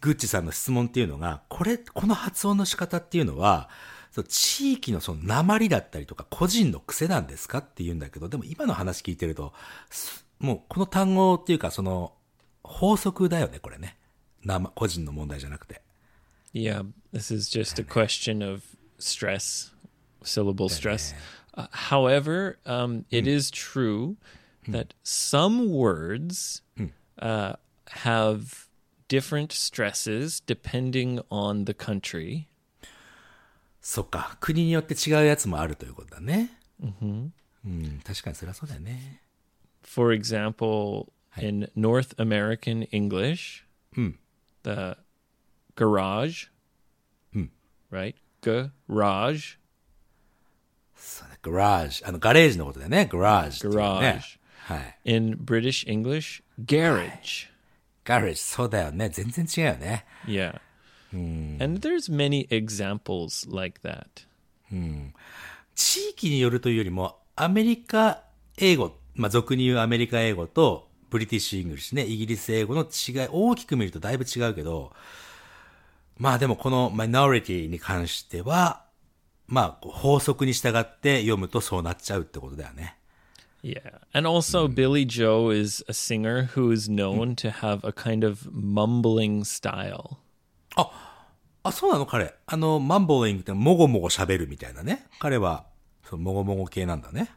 [0.00, 3.68] グッチさんの質問っていうのが、これ、この発音の仕方っていうのは、
[4.10, 9.52] そう地域のその鉛だったりとか個人の癖なんですかって言うんだけど、でも今の話聞いてると、
[9.88, 12.14] すもうこの単語っていうかその
[12.64, 13.96] 法則だよね、これね。
[14.44, 15.82] 生個人の問題じゃなくて。
[16.52, 18.62] Yeah, this is just a question of
[18.98, 19.72] stress,
[20.24, 21.14] syllable stress.
[21.59, 24.17] Uh, however, um, it is true
[24.67, 26.61] that some words
[27.19, 27.53] uh,
[27.87, 28.67] have
[29.07, 32.47] different stresses depending on the country.
[33.81, 36.57] そっか、国によって違うやつもあるということだね。
[36.81, 36.87] う
[37.67, 39.21] ん、確かにそりゃそうだよね。
[39.83, 43.63] For example, in North American English,
[44.63, 44.97] the
[45.75, 46.47] garage,
[47.91, 48.15] right?
[48.41, 49.57] Garage,
[51.00, 52.04] そうだ、ガラージ。
[52.04, 53.08] あの、ガレージのことだよね。
[53.10, 53.82] ガラージっていうね。
[53.82, 54.38] Garage.
[54.72, 54.98] はい。
[55.04, 57.48] in British English, garage.
[58.04, 59.08] ガレージ、そうだよね。
[59.08, 60.04] 全然違うよね。
[60.26, 60.60] Yeah.
[61.12, 64.04] And there's many examples like that.
[65.74, 68.22] 地域によるというよりも、アメリカ
[68.58, 74.92] 英語、まあ、俗に言うアメリカ英語と、 British English ね、イギリス英語の違い、大きく見るとだいぶ違うけど、
[76.18, 78.84] まあでもこのマイノリティに関しては、
[79.50, 82.96] まあ法則に従って読むとそうなっちゃうってことだよね。
[83.62, 83.98] Yeah.
[84.14, 88.48] And also, Billy Joe is a singer who is known to have a kind of
[88.50, 90.16] mumbling style.
[91.62, 92.34] あ、そうなの彼。
[92.46, 95.06] あの、マンボーリングってもごもご喋るみたいなね。
[95.18, 95.66] 彼は、
[96.08, 97.30] そう、もごもご系なんだね。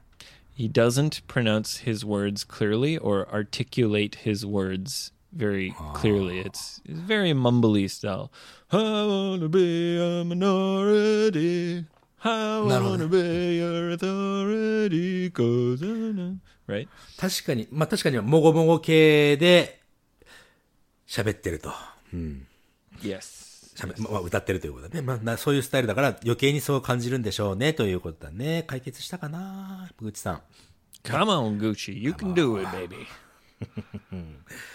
[0.58, 6.40] He doesn't pronounce his words clearly or articulate his words very clearly.
[6.40, 8.32] It's, it's very mumbly style.
[8.72, 11.86] I wanna be a minority.
[12.24, 13.18] I wanna be
[13.60, 15.32] your authority.
[15.32, 16.88] 'cause I know-" Right?
[17.18, 19.82] 確かに、まあ確かにもごもご系で
[21.08, 21.74] 喋ってると。
[23.02, 23.44] Yes.
[23.76, 25.02] しゃべまあ、歌ってるということだね。
[25.02, 28.64] まあな、そういうスタイルだから余計にそう感じるんでしょうね、ということだね。
[28.68, 30.42] 解決したかなグッチさん。
[31.04, 31.92] Come on, Gucci.
[31.94, 32.96] You can do it, baby.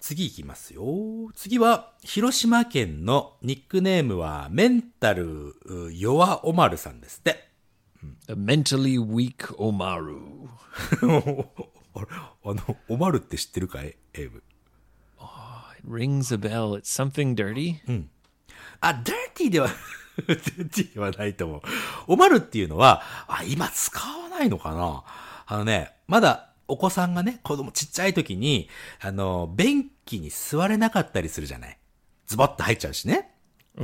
[0.00, 1.30] 次行きますよ。
[1.34, 7.48] 次は、広島県のニックネームは、メンタルう弱おまるさんですって。
[8.28, 10.48] Mentally weak Omaru.
[11.94, 12.06] あ れ
[12.44, 13.82] あの、おまるって知ってるか？
[13.82, 14.42] いエイブ。
[15.78, 16.78] It rings a bell.
[16.78, 17.76] It's something dirty?
[18.80, 19.68] あ、ダーティーでは、
[20.96, 21.60] はないと思う。
[22.08, 25.04] おまるっていうのは、あ、今使わないのかな？
[25.46, 28.68] あのね、まだお子さんがね、子供ちっちゃい時に、
[29.00, 31.78] あの、便器に座れなかったりするじゃない。
[32.26, 33.34] ズボッと入っちゃうしね。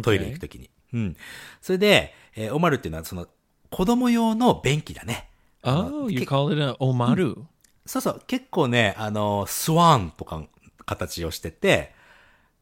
[0.03, 0.71] トイレ行く時に。
[0.93, 1.17] うん。
[1.61, 3.27] それで、えーおまるっていうのは、その、
[3.71, 5.31] 子供用の便器だね。
[5.63, 7.45] Oh, you call it an Omaru.
[7.87, 10.45] そうそう、結構ね、あの、スワンとか
[10.85, 11.95] 形をしてて、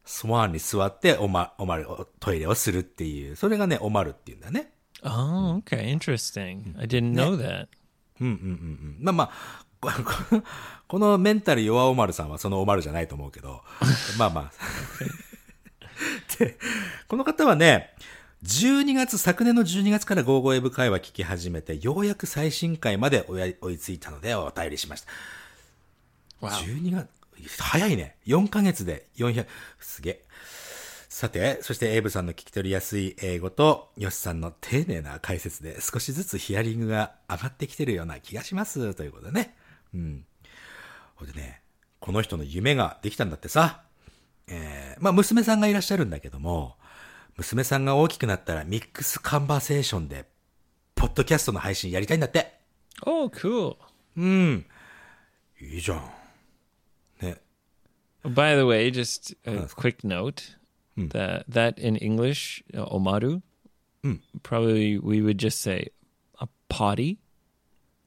[0.05, 4.71] スワンに座っておま、おまる、おトイレをするっていう、それがね、おまるっていうんだね。
[5.03, 5.91] Oh, okay.
[5.91, 6.77] Interesting.
[6.79, 7.67] I didn't know that.
[8.99, 10.43] まあまあ、こ
[10.87, 13.63] このメンタル弱おまるさんはそのおまるじゃないと思うけど、
[14.17, 14.51] まあまあ。
[16.37, 16.57] で、
[17.07, 17.95] この方はね、
[18.43, 23.25] 12月、昨年の12月からゴーゴーエブ会話聞き始めて、ようやく最新回まで
[23.61, 25.11] 追いついたのでお便りしました。
[26.41, 26.49] Wow.
[26.81, 27.09] 12月、
[27.59, 28.17] 早いね。
[28.27, 29.47] 4ヶ月で400、
[29.79, 30.25] すげえ。
[31.09, 38.93] さて、そしてエイブさんの聞き取りやすい英語と、ヨシさんの丁寧な解説で少しずつヒアリングが上がってきてるような気がします。
[38.93, 39.55] ということでね。
[39.95, 40.25] うん。
[41.15, 41.61] ほいでね、
[41.99, 43.81] この人の夢ができたんだってさ。
[44.47, 46.75] えー、まあ娘さんがいらっしゃるんだけども、
[47.37, 50.25] 娘さんが大きくなったらミックスカンバーセーションで、
[50.93, 52.59] ポッドキャストの配信やりたいんだって。
[53.05, 53.75] Oh, cool.
[54.17, 54.65] うん。
[55.59, 56.11] いいじゃん。
[57.21, 57.41] ね。
[58.23, 60.57] By the way, just a quick note
[60.97, 63.41] that that in English, uh, omaru,
[64.43, 65.91] probably we would just say
[66.39, 67.17] a potty.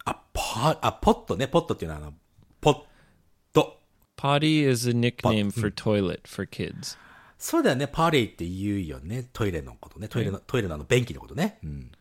[0.09, 1.49] あ、パ、あ、ポットね。
[1.49, 2.15] ポットっていうのはあの、
[2.61, 2.75] ポッ
[3.53, 3.81] ト。
[4.17, 6.97] Potty is a nickname for toilet for kids.
[7.39, 7.87] そうだよね。
[7.87, 9.29] パレイって言うよね。
[9.33, 10.09] トイレのことね。
[10.09, 11.59] トイレの、トイレのあの、便器のことね。
[11.63, 11.93] うん。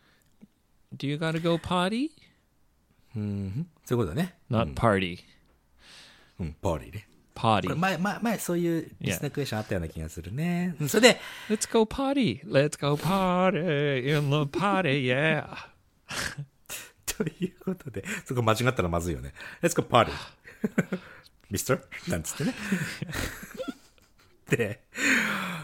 [0.96, 2.10] Do you gotta go potty?
[3.14, 3.64] そういう
[3.96, 4.34] ことだね。
[4.50, 5.18] Not party.
[6.40, 7.08] うん、パレイね。
[7.34, 7.68] こ Potty.
[7.68, 10.74] れ前、前、前、そういうリスナークエスチョンあったような気がするね。
[10.80, 12.44] うん、それで、Let's go potty.
[12.44, 15.46] Let's go party in the potty, yeah.
[17.18, 19.34] ということで、そこ間違ったらまずいよね。
[19.60, 21.80] Let's go party.Mr.
[22.08, 22.54] なんつってね。
[24.48, 24.84] で、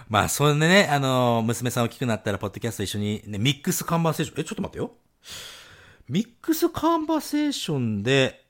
[0.09, 4.93] まあ、そんでね、あの、娘さん大きくなったら、ポッドキャスト一緒に、ね、ミックスカンバーセーション、え、ちょっと待ってよ。
[6.09, 8.45] ミックスカンバーセーションで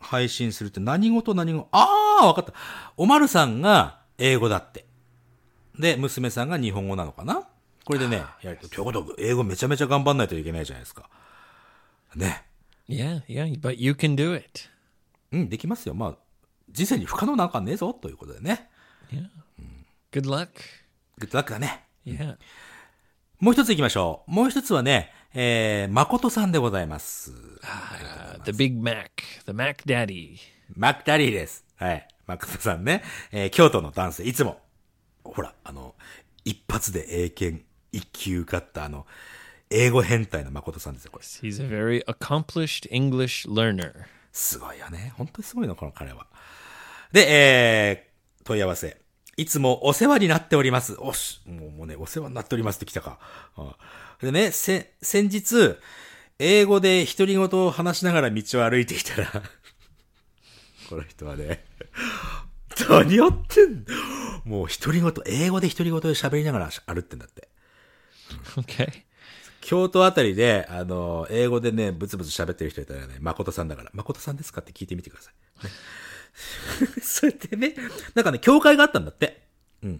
[0.00, 2.54] 配信するって何語と何語ああ、わかった。
[2.96, 4.86] おまるさんが英語だって。
[5.78, 7.48] で、娘さんが日本語なのかな？
[7.84, 11.10] これでね、やると、ということ英語めちゃめちゃ頑張んないといけないじゃないですか。
[12.16, 12.44] ね。
[12.88, 14.68] Yeah, yeah, but you can do it.
[15.32, 15.94] うん、できますよ。
[15.94, 16.16] まあ、
[16.70, 18.68] 人生に不可能なんかねえぞ、ということでね。
[20.12, 20.48] Good luck.
[21.18, 21.84] グッドラックだね。
[22.06, 22.36] Yeah.
[23.40, 24.30] もう一つ行きましょう。
[24.30, 27.32] もう一つはね、えー、誠さんでございます。
[27.32, 29.10] Uh, the Big Mac,
[29.46, 30.36] the Mac Daddy.
[30.76, 31.64] マクダリーです。
[31.76, 32.08] はい。
[32.26, 33.02] 誠さんね。
[33.32, 34.60] えー、京都の男性、いつも。
[35.22, 35.94] ほら、あの、
[36.44, 39.06] 一発で英検一級受かった、あの、
[39.74, 41.24] 英語変態の誠さんですよ、これ。
[41.24, 43.92] He's a very accomplished English learner.
[44.32, 45.12] すごいよね。
[45.16, 46.28] 本当にすごいの、この彼は。
[47.12, 48.96] で、えー、問い合わせ。
[49.36, 50.94] いつもお世話になっております。
[51.00, 53.18] おし、もうもうね、お世話になっておりますって来たか。
[53.56, 53.76] あ
[54.20, 55.76] でね、せ、先日、
[56.38, 59.42] 英語で独り言を話しながら道を歩いていたら、
[60.88, 61.64] この人はね、
[62.88, 64.42] 何やってんの？
[64.44, 67.48] もう独り言、英語で独り言で喋りながら歩ってんだって。
[68.56, 69.04] Okay.
[69.64, 75.64] 京都あたりで、あの、英語でね、ブツブツ喋ってる人いたらね、誠さんだから、誠さんですかって聞いてみてください。
[75.64, 75.70] ね
[77.02, 77.74] それでね、
[78.14, 79.46] なんかね、教会があったんだって。
[79.82, 79.98] A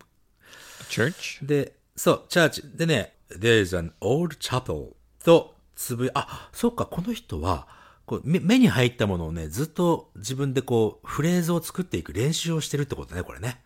[0.91, 1.47] church?
[1.47, 2.63] で、そう、チャーチ。
[2.77, 4.91] でね、There's an old chapel
[5.25, 7.67] とつぶや、あ、そうか、この人は、
[8.05, 13.63] こう目目に入ったものをね、ずっと自分でこう、フレーズを作っていく練習をしてるってことね、これね。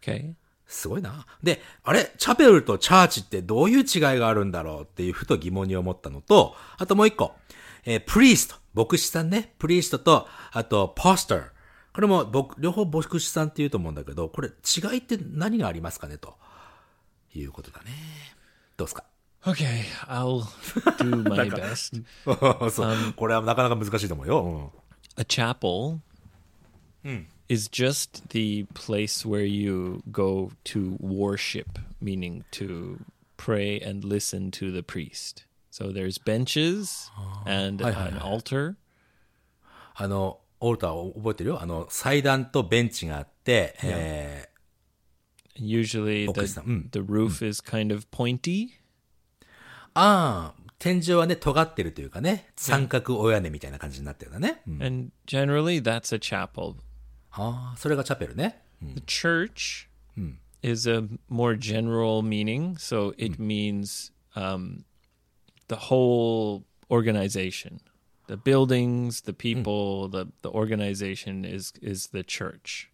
[0.00, 0.34] Okay.
[0.70, 1.26] すごいな。
[1.42, 2.12] で、あれ？
[2.16, 3.84] チャペルとチャーチってどういう違い
[4.18, 7.34] があるんだろうっていうふと疑問に思ったのと、あともう一個。
[7.84, 8.56] えープリースト。
[8.72, 9.54] 牧師さんね。
[9.58, 11.44] プリーストと、あと、ポスター。
[11.92, 16.18] これも、僕、両方牧師さんって言うと思うんだけど、これ違いって何がありますかね？
[16.18, 16.36] と
[17.34, 17.90] いうことだね。
[18.76, 19.02] どうですか
[19.42, 20.42] ？Okay, I'll
[20.98, 22.04] do my best.
[22.70, 23.12] そう。
[23.16, 24.72] これはなかなか難しいと思うよ。
[25.16, 25.98] A chapel
[27.49, 32.99] is just the place where you go to worship, meaning to
[33.37, 35.45] pray and listen to the priest.
[35.69, 37.11] So there's benches
[37.45, 38.27] and hi, hi, an hi.
[38.27, 38.75] altar.
[39.97, 44.55] あの、オルターを覚えてるよあの、祭壇とベンチがあって、えー
[45.57, 48.71] Usually the, Focus on- mm, the roof is kind of pointy.
[49.93, 54.61] ああ、天井はね、尖ってるというかね、三角親根みたいな感じになってるんだね。
[54.67, 56.75] うん And generally that's a chapel.
[57.31, 58.61] ああ、それがチャペルね。
[58.81, 59.87] The church
[60.61, 62.75] is a more general meaning.
[62.77, 64.83] So it means um,
[65.67, 67.79] the whole organization,
[68.27, 72.89] the buildings, the people, the, the organization is, is the church.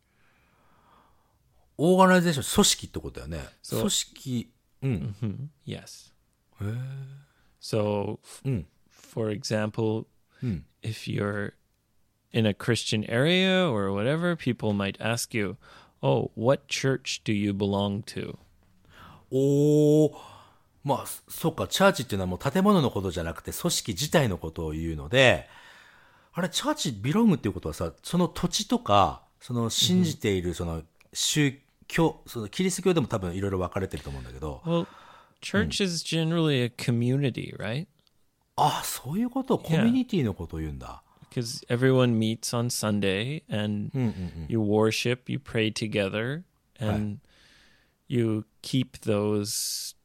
[1.78, 3.50] オーガナイゼーション、組織ってことだよね。
[3.64, 4.52] そう組織、
[4.84, 5.52] うん。
[5.66, 6.12] Yes.
[7.60, 10.06] So, f- for example,
[10.84, 11.54] if you're
[12.37, 15.57] in a Christian area or whatever, people might ask you,
[16.03, 18.37] Oh, what church do you belong to?
[19.31, 20.13] おー、
[20.85, 25.49] まあ、そっか、チャーチっていうのはもう建物のことじゃなくて、組織自体のことを言うので、
[26.33, 30.83] あれ、チャーチビロングっていうことはさ、その土地とか、その信じているその
[31.13, 31.55] 宗
[31.89, 34.87] 教、そのキリスト教でも多分いろいろ分かれてると思うんだけど、Well,
[35.41, 37.87] church is generally a community, right?
[38.57, 41.03] あ、そういうこと、コミュニティのことを言うんだ。
[41.36, 43.90] Because everyone meets on Sunday and
[44.50, 46.44] you worship, you pray together,
[46.78, 47.20] and
[48.08, 49.96] you keep those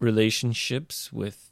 [0.00, 1.50] relationships with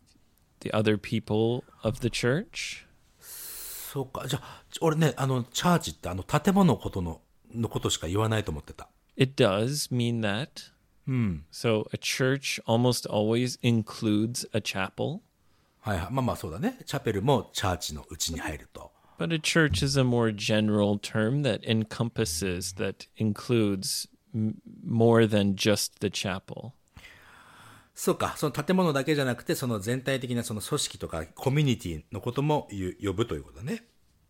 [0.61, 2.87] the other people of the church.
[3.20, 4.26] そうか。
[4.26, 7.20] じゃあ、俺ね、あの、チャーチってあの建物のことの、
[7.55, 8.89] のことしか言わないと思ってた。
[9.16, 10.72] It does mean that.
[11.51, 15.20] So a church almost always includes a chapel,
[15.84, 16.08] はいはい。
[16.12, 16.80] まあまあそうだね。
[16.86, 18.92] チャペルもチャーチのうちに入ると。
[19.18, 24.08] but a church is a more general term that encompasses, that includes
[24.84, 26.74] more than just the chapel.
[27.96, 28.34] そうか。
[28.38, 32.68] その建物だけじゃなくて、その全体的なその組織とかコミュニティのことも
[33.02, 33.84] 呼ぶということだね。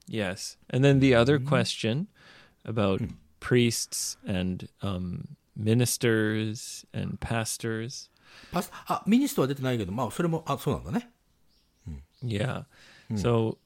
[0.10, 0.58] Yes.
[0.70, 2.08] And then the other question
[2.66, 3.02] about
[3.40, 8.10] priests and um, ministers and pastors.
[8.52, 11.10] パス、あ、ミニストは出てないけど、まあそれも、あ、そうなんだね。
[12.24, 12.64] Yeah.
[13.10, 13.18] Hmm.
[13.18, 13.58] So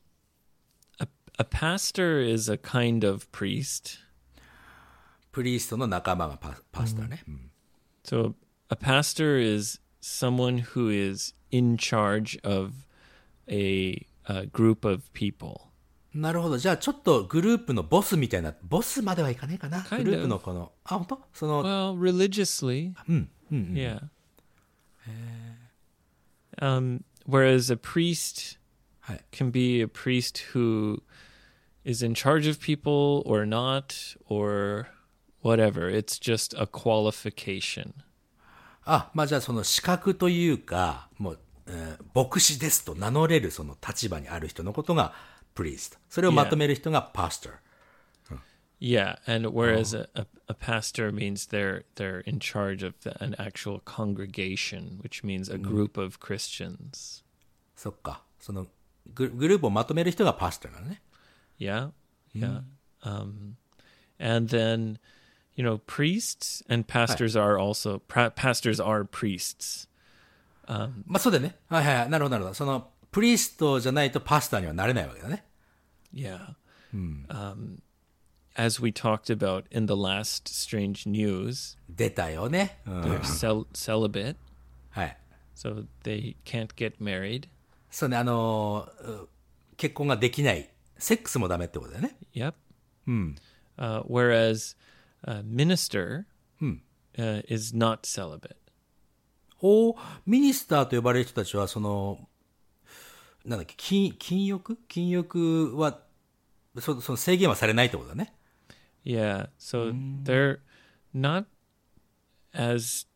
[1.00, 1.08] a,
[1.40, 4.00] a pastor is a kind of priest.
[8.04, 8.36] So
[8.70, 12.88] a pastor is someone who is in charge of
[13.50, 15.62] a, a group of people.
[16.16, 16.58] なるほど。
[16.58, 19.82] じゃあちょっとグループのボスみたいな、ボスまではいかないかな。
[19.82, 21.64] Kind、グループのこの、あ、本当その。
[21.64, 22.96] Well, religiously.
[23.06, 23.28] Hmm.
[23.52, 23.54] Hmm, hmm, うん。
[23.54, 23.76] うん、うん。
[23.76, 24.02] Yeah.
[26.60, 28.58] Um, whereas a priest
[29.02, 29.26] はい。
[29.32, 31.02] can be a priest who
[31.86, 34.88] is in charge of people or not or
[35.42, 35.90] whatever.
[35.90, 37.94] It's just a qualification.
[38.84, 45.14] あ、まあじゃあその資格というか、もう、えー牧師ですと名乗れるその立場にある人のことが
[45.54, 45.98] プリースト。
[46.10, 47.54] それをまとめる人がパスター。
[48.80, 50.06] Yeah, and whereas oh.
[50.16, 55.50] a, a, pastor means they're they're in charge of the, an actual congregation, which means
[55.50, 55.64] a mm-hmm.
[55.64, 57.24] group of Christians.
[57.76, 58.68] そっか、その
[59.14, 61.02] ググループをまとめる人がパスタなのね。
[61.60, 61.90] Yeah,
[62.36, 62.62] yeah.
[63.04, 63.10] Mm-hmm.
[63.10, 63.56] Um,
[64.20, 65.00] and then,
[65.56, 69.88] you know, priests and pastors are also pra- pastors are priests.
[70.68, 71.56] Um, まあそうだね。
[71.68, 72.54] はいはい、なるほどなるほど。
[72.54, 75.46] そのプリストじゃないとパスタにはなれないわけだね。
[76.14, 76.54] Yeah.
[76.94, 77.26] Hmm.
[77.30, 77.82] Um,
[78.58, 82.80] as we talked about in the last strange news, 出たよね。
[82.86, 83.02] うん。
[83.04, 84.36] they're cel- celibate,
[84.90, 85.18] はい。
[85.56, 87.48] so they can't get married.
[87.90, 89.30] そうね、あのーう
[89.78, 90.70] 結婚ができない。
[90.98, 92.18] セックスもダメってことだよね。
[92.34, 92.54] Yep.
[93.78, 94.76] Uh, whereas
[95.24, 96.26] a minister
[96.60, 98.56] uh, is not celibate.
[99.62, 99.96] お
[100.26, 102.28] ミニスターと呼ばれる人たちは、その、
[103.46, 106.02] なんだっけ、禁、禁欲禁欲は、
[106.80, 108.34] そその制限はされないってことだね。
[109.03, 109.47] Yeah.
[109.59, 110.61] So they're
[111.13, 111.47] not
[112.55, 113.07] as,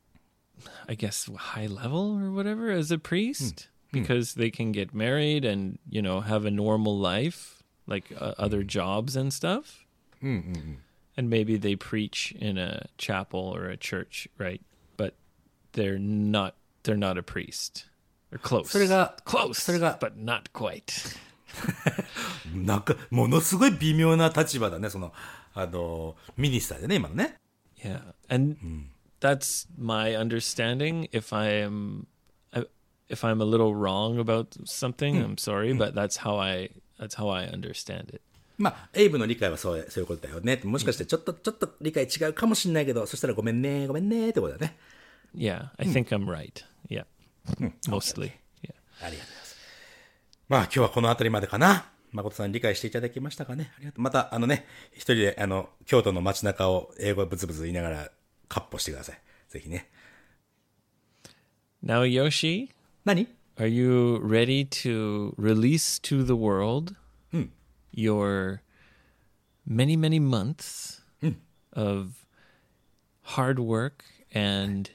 [0.89, 5.79] I guess, high level or whatever as a priest because they can get married and,
[5.89, 9.87] you know, have a normal life, like uh, other jobs and stuff.
[11.19, 14.61] And maybe they preach in a chapel or a church, right?
[14.97, 15.14] But
[15.73, 17.87] they're not, they're not a priest.
[18.31, 18.69] They're close.
[18.71, 21.17] それが、 close, それが、 but not quite.
[22.53, 25.12] なんか、ものすごい微妙な立場だね、その、
[25.54, 27.36] あの、ミニスターでね、今のね。
[27.84, 28.56] Yeah, and
[29.20, 31.10] that's my understanding.
[31.12, 32.06] If I am,
[32.52, 32.68] I-
[33.10, 37.30] if I'm a little wrong about something, I'm sorry, but that's how I that's how
[37.34, 38.22] I understand it.
[38.58, 40.62] まあ、エイブの理解はそうそういうことだよね。
[40.64, 44.78] もしかしてちょっと、ちょっと理解違うかもしれないけど、そしたらごめんね、ごめんねってことだね。
[45.36, 46.64] Yeah, I think I'm right.
[46.88, 47.06] Yeah,
[47.89, 48.32] mostly.
[48.64, 48.74] Yeah.
[49.02, 49.58] ありがとうございます。
[50.49, 51.91] まあ今日はこの辺りまでかな。
[52.12, 53.72] 誠さん理解していただきましたかね？
[53.78, 54.01] ありがとう。
[54.01, 58.12] またあのね、一人であの、京都の街中を英語ブツブツ言いながら、
[58.47, 59.22] カッポしてください。
[59.49, 59.89] ぜひね。
[61.84, 62.70] Now, Yoshi,
[63.05, 66.95] 何？Are you ready to release to the world
[67.93, 68.62] your
[69.68, 71.01] many many months
[71.74, 72.26] of
[73.36, 74.03] hard work
[74.34, 74.89] and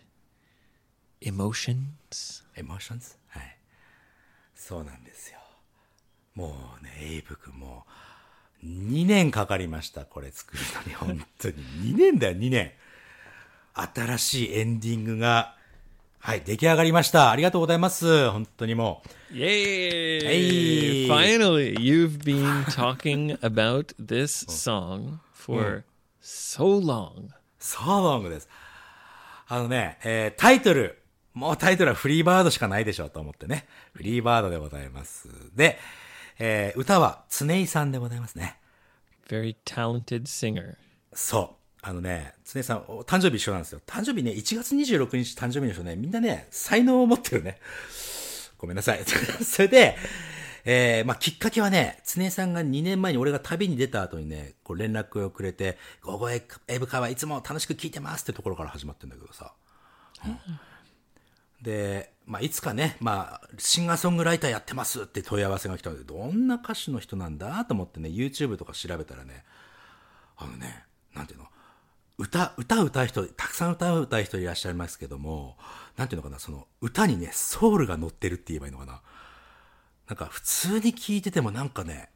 [1.20, 2.44] emotions?
[2.56, 3.58] エモーションズはい。
[4.54, 5.38] そうなんですよ。
[6.37, 7.84] もうね、エイブ君も
[8.62, 10.05] う、2年かかりました。
[10.05, 11.55] これ作るのに、 本当に。
[11.95, 12.72] 2年だよ、2年。
[13.74, 15.57] 新しいエンディングが、
[16.18, 17.30] はい、出来上がりました。
[17.30, 18.30] ありがとうございます。
[18.30, 19.34] 本当にもう。
[19.34, 20.20] Yay!
[20.22, 21.07] Hey.
[21.09, 25.84] Finally, you've been talking about this song for
[26.22, 27.30] so long.
[27.59, 28.49] そうロングです。
[29.49, 31.03] あのね、えータイトル。
[31.34, 33.66] もうタイトルはフリーバードしかないでしょうと思ってね。
[33.93, 35.28] フリーバードでございます。
[35.55, 35.78] で、
[36.39, 38.59] えー歌は常井さんでございますね。
[39.28, 40.76] Very talented singer.
[41.12, 41.66] そう。
[41.82, 43.80] あのね、常井さん、お誕生日一緒なんですよ。
[43.87, 47.59] 誕生日ね、1月26日誕生日の人ね、みんなね、才能を持ってるね。
[48.59, 49.05] ごめんなさい。
[49.45, 49.97] それで、
[50.64, 56.43] えー、まあ、きっかけはね、常井さんが2年前に俺が旅に出た後にね、こう連絡をくれて、午後エ
[56.78, 59.55] ブカはいつも楽しく聞いてますってところから始まってんだけどさ。
[60.24, 60.39] うん
[61.62, 69.45] で、まあ、いつかね、まあ、シンガーソングライターやってますって問い合わせが来たので、どんな歌手の人なんだと思ってね、YouTube とか調べたらね、
[70.37, 71.47] あのね、なんていうの、
[72.18, 75.57] 歌、歌う歌う人、たくさん歌う歌う人いらっしゃいますけども、
[75.97, 79.03] なんていうのかな、その歌にね、ソウルが乗ってるって言えばいいのかな。
[80.09, 82.11] なんか普通に聞いててもなんかね、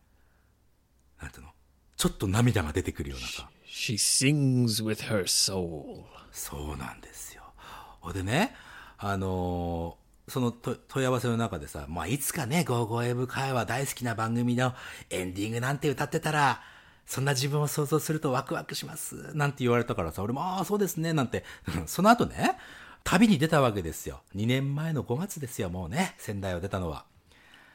[1.23, 1.51] なんていうの、
[1.97, 3.49] ちょっと涙が出てくるようなさ。
[3.65, 6.03] She sings with her soul.
[6.33, 7.43] そうなんですよ。
[8.01, 8.57] ほんでね、
[8.99, 10.00] あのー
[10.31, 14.75] そのと問い合わせの中でさ、まあ、いつかね、ゴーゴーエブ会話大好きな番組の
[15.11, 16.63] エンディングなんて歌ってたら、
[17.07, 19.37] そんな自分を想像するとワクワクします。
[19.37, 21.45] なんて言われたからさ、俺も、ああ、そうですね、なんて。
[21.87, 22.57] その後ね、
[23.03, 24.23] 旅に出たわけですよ。
[24.37, 27.05] 2年前の5月ですよ、もうね、仙台を出たのは。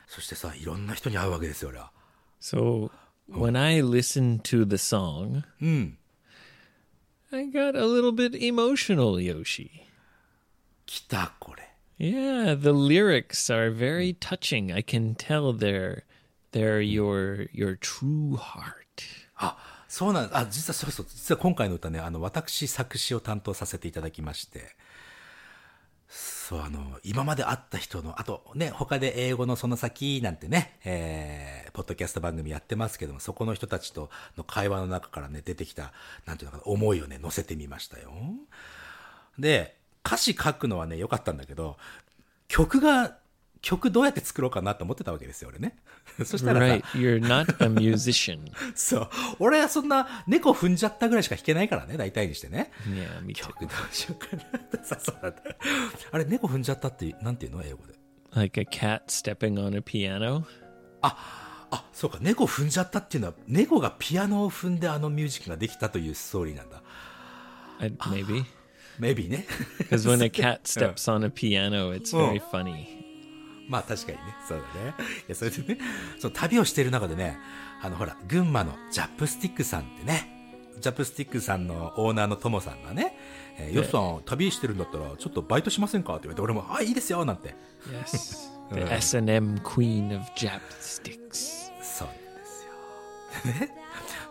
[0.08, 1.92] そしてさ、いろんな人に会うわけですよ、俺は。
[2.40, 2.90] So
[3.30, 5.44] when I listened to the song,
[7.32, 9.70] I got a little bit emotional, Yoshi.
[10.86, 11.75] 来た、これ。
[11.98, 14.72] Yeah, the lyrics are very touching.
[14.72, 16.04] I can tell they're
[16.52, 19.04] they're your your true heart.
[19.36, 24.76] あ、そうなんあ、実はそうそう、実は今回の歌ね、あの、私作詞を担当させていただきまして、
[26.08, 35.92] そう、あの、今まで会った人の、あとね、他で英語のその先なんてね、えー、ポッドキャスト番組やってますけども、そこの人たちとの会話の中からね、出てきた、
[36.26, 38.12] なんていうのかな、思いをね、乗せてみましたよ。
[39.40, 41.78] で、歌詞書くのはね、良かったんだけど、
[42.48, 43.18] 曲が、
[43.62, 45.76] 曲どうやって作ろうかなと思ってたわけですよ、俺ね。
[46.24, 48.40] そしたらさ、Right, you're not a musician.
[48.76, 49.10] そう。
[49.40, 52.72] 俺はそんな猫踏んじゃったぐらいしか弾けないからね、大体にしてね。
[52.88, 53.48] Yeah, me too.
[53.48, 54.46] 曲どうしようか
[54.78, 54.84] な。
[54.84, 55.42] さそうなんだ。
[56.12, 57.96] あれ、猫踏んじゃったって、なんていうの英語で
[58.36, 60.44] ？Like a cat stepping on a piano?
[61.72, 66.82] あ、そうか、猫踏んじゃったっていうのは、猫がピアノを踏んであのミュージックができたというストーリーなんだ。
[67.80, 68.46] I, maybe.
[69.00, 69.46] Maybe ね。
[69.80, 72.86] Because when a cat steps on a piano, it's very funny.
[73.68, 74.94] まあ確かにね、そうだね。
[75.28, 75.80] いや、それでね、
[76.20, 77.38] その旅をしている中でね、
[77.82, 80.32] あのほら、群馬のジャップスティックさんってね、
[80.80, 83.18] ジャップスティックさんのオーナーのトモさんがね、
[83.58, 86.14] えー、ヨッさん旅してるんだったら、ちょっとバイトしませんか？
[86.14, 87.56] って言われて、俺も、あ、いいですよなんて。
[87.90, 88.54] Yes.
[88.74, 91.72] The S&M queen of Jap sticks.
[91.84, 93.54] そうなんですよ。
[93.54, 93.72] でね、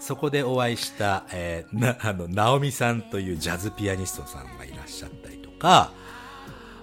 [0.05, 5.93] そこでお会いした、えーな、あの、ナオミさんというジャズピアニストさんがいらっしゃったりとか、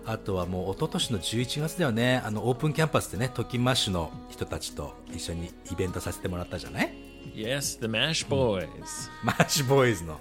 [0.08, 6.96] あとはもう一昨年の11月ではね、あの、オープンキャンパスでね、トキマッシュの人たちと一緒にイベントさせてもらったじゃない
[7.36, 8.66] ？Yes, the Mash Boys.
[9.24, 10.20] Mash Boys の。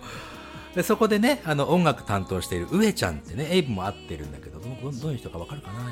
[0.75, 5.91] で、そこでね、あの、音楽担当している上ちゃんってね、エイブも会ってるんだけど、どどどういう人かわかるかな、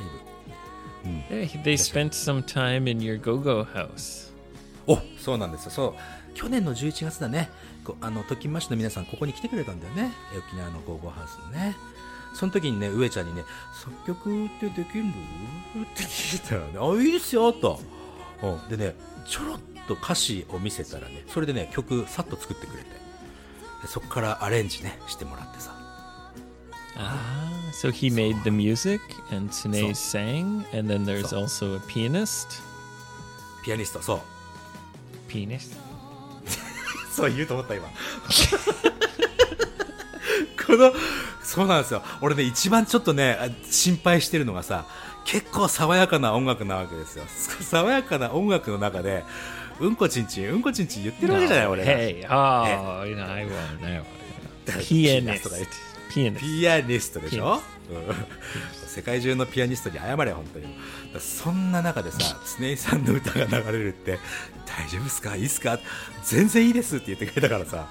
[1.35, 4.29] エイブ？They, they spent some time in your go-go house.
[4.89, 5.95] おそうなんですよそう
[6.39, 7.51] 去年の11月だね。
[7.85, 10.13] こあのトキマッシュの皆さんここに来てくれたんだよね。
[10.37, 11.75] 沖縄のゴーゴーハウスにね。
[12.33, 13.43] その時にね上ちゃんにね
[13.75, 15.05] 作曲ってできる？
[15.05, 17.81] って聞いたらねあいいですよと、
[18.43, 18.95] うん、でね
[19.27, 19.59] ちょろっ
[19.89, 22.91] と歌詞を見せたらねそれでね曲さっと作ってくれて。
[23.83, 25.75] でそこからアレンジねしてもらってさ。
[26.97, 29.01] Ah, so he made the music
[29.33, 32.63] and Sine sang, and then there's So- also a pianist.
[33.65, 34.21] ピアニストそう
[35.29, 35.77] Pianist?
[37.19, 37.89] そう言うと思った今。
[40.67, 40.93] この
[41.43, 42.03] そうなんですよ。
[42.21, 44.85] 俺ね一番ちょっとねあ心配してるのがさ
[45.25, 47.25] 結構爽やかな音楽なわけですよ。
[47.61, 49.25] 爽やかな音楽の中で
[49.81, 51.85] うんこちんちんうんこちんちん言ってるわけじゃない俺。
[51.85, 53.47] hey, oh, you know, I.
[54.69, 55.49] Pianist.
[56.09, 57.61] ピアニストでしょ、
[57.91, 58.17] うん
[58.99, 60.67] 世界中のピアニストに謝れ本当に。
[61.21, 62.19] そんな中でさ
[62.59, 64.19] 常井さんの歌が流れるって
[64.67, 65.37] 大丈夫ですか？
[65.37, 65.79] いいですか？
[66.25, 67.89] 全然いいですって言ってくれたからさ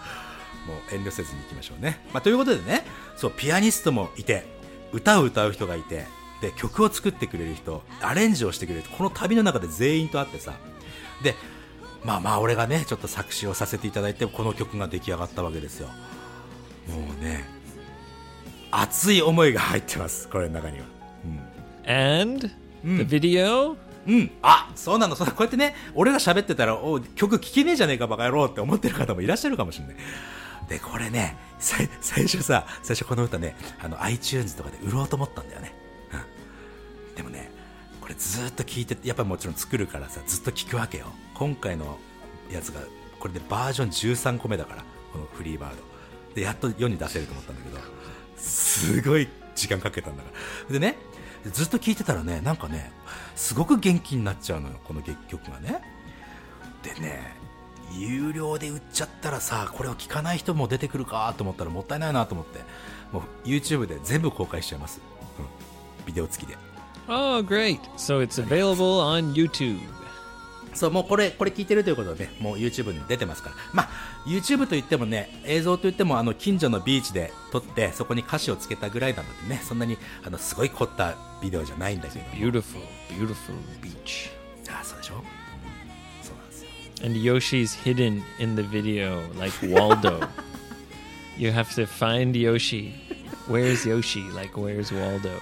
[0.68, 2.84] もう遠慮せずに行きましょうね、まあ、ということでね
[3.16, 4.44] そうピアニストもいて
[4.92, 6.06] 歌を歌う人がいて
[6.42, 10.56] で曲を作ってくれる人アレンジをしてくれるこの旅の中で全員と会ってさ
[11.24, 11.36] で
[12.04, 15.88] まあまあ俺がねちょっと作詞をさせていただいてこの曲が出来上がったわけですよ。
[16.90, 17.46] もうね
[18.72, 20.97] 熱い思いが入ってますこれの中には。
[21.86, 22.50] And
[22.84, 23.76] the video?
[24.08, 24.32] うん。
[24.42, 25.16] あそうなの。
[25.16, 29.96] そうこうやってね俺が喋ってたらお曲聴けねえじゃねえかバカ野郎って思ってる方もいらっしゃるかもしれない。
[30.70, 31.88] でこれね最
[32.24, 35.74] 初さ最初この歌ねあの iTunes とかで売ろうと思ったんだよね、
[37.10, 37.50] うん、でもね
[38.02, 41.08] ここれずーっと聞いてやっぱりもちろん作るからさずっと聞くわけよ。
[41.34, 41.98] 今回の
[42.50, 42.80] やつが
[43.20, 45.76] これでバージョン13個目だからこのフリーバード。
[46.34, 47.78] でやっと世に出せると思ったんだけど
[48.38, 50.30] すごい時間かけたんだか
[50.70, 50.74] ら。
[50.74, 50.98] でね
[51.52, 52.92] ずっと聞いてたらねなんかね
[53.36, 55.82] すごく元気になっちゃうのよこの曲がね。
[56.84, 57.36] でね
[57.94, 62.60] 有料で売っちゃったらさこれを聞かない人も出てくるかと思ったらもったいないなと思って。
[63.12, 65.00] もう YouTube で全部公開しちゃいます、
[65.40, 66.58] うん、ビデオ付きで。
[67.08, 67.80] Oh, great.
[67.96, 69.80] So it's available on YouTube.
[70.78, 73.90] そうもうこれこれ聞いてるということで、ね、もう YouTube に出てますからまあ
[74.28, 82.62] YouTube といってもね映像といってもあの近所のビーチで撮ってそこに歌詞をつけたぐらいなのでねそんなにあのすごい凝ったビデオじゃないんだけど Beautiful,
[83.10, 83.34] beautiful
[83.82, 84.30] beach.
[84.70, 85.22] ああそうでしょ、うん
[86.24, 86.70] そうなんですよ
[87.04, 90.28] And Yoshi's hidden in the video like Waldo.
[91.38, 92.94] you have to find Yoshi.
[93.48, 94.24] Where's Yoshi?
[94.32, 95.40] Like, where's Waldo?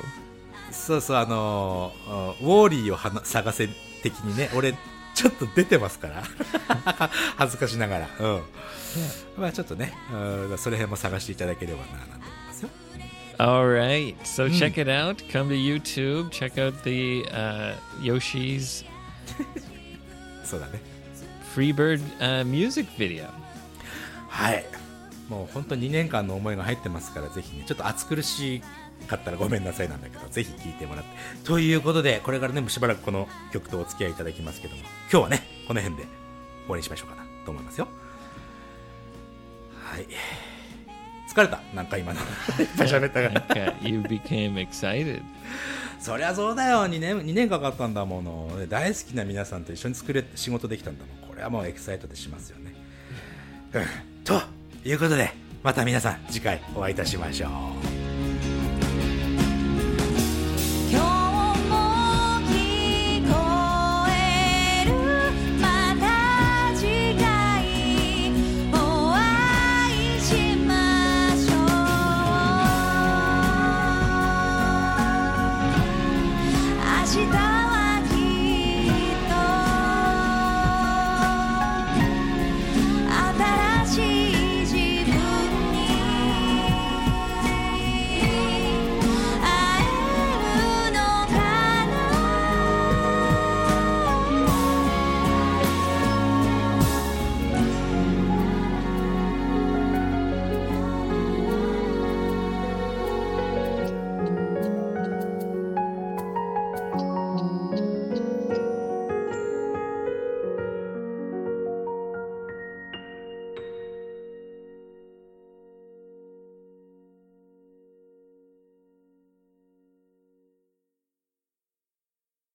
[0.71, 3.69] そうそう、あのーウォーリーをはな探せ
[4.03, 4.75] 的にね、俺、
[5.15, 6.23] ちょっと出てますから。
[7.37, 8.09] 恥ずかしながら。
[8.19, 8.41] うん。
[9.37, 12.69] まあちょっとね、うんそれ辺も探していただければな、なんて思いますよ。
[13.37, 14.15] All right.
[14.23, 15.17] So check it out.
[15.31, 16.29] Come to YouTube.
[16.29, 18.85] Check out the uh, Yoshi's
[20.43, 20.79] そうだね。
[21.55, 23.29] Freebird uh, music video.
[24.29, 24.65] はい。
[25.29, 28.61] もう本当2年間の思いが入ってますから、ぜひね、ちょっと暑苦し
[29.07, 31.09] かったらごめんなさいなんだけど、ぜひ聴いてもらって。
[31.43, 36.09] ということで、これからね、しばらくこの曲とお付き合いいただきますけども、今日はね、この辺で終
[36.69, 37.87] わりにしましょうかなと思いますよ。
[39.83, 40.07] はい。
[41.33, 41.59] 疲れた？
[41.73, 42.19] なんか今の。
[42.19, 42.25] いっ
[42.77, 43.73] ぱい喋ったから。
[43.73, 45.21] Uh, you became excited.
[45.99, 52.75] そりゃそうだよ2年 ,2 年かかったんだもので大好きな皆さんと一緒に作れ仕事できたんだもんこれはもうエキサイトでしますよね、
[53.73, 53.83] うん、
[54.23, 54.39] と
[54.85, 55.31] いうことで
[55.63, 58.04] また皆さん次回お会いいたしましょう。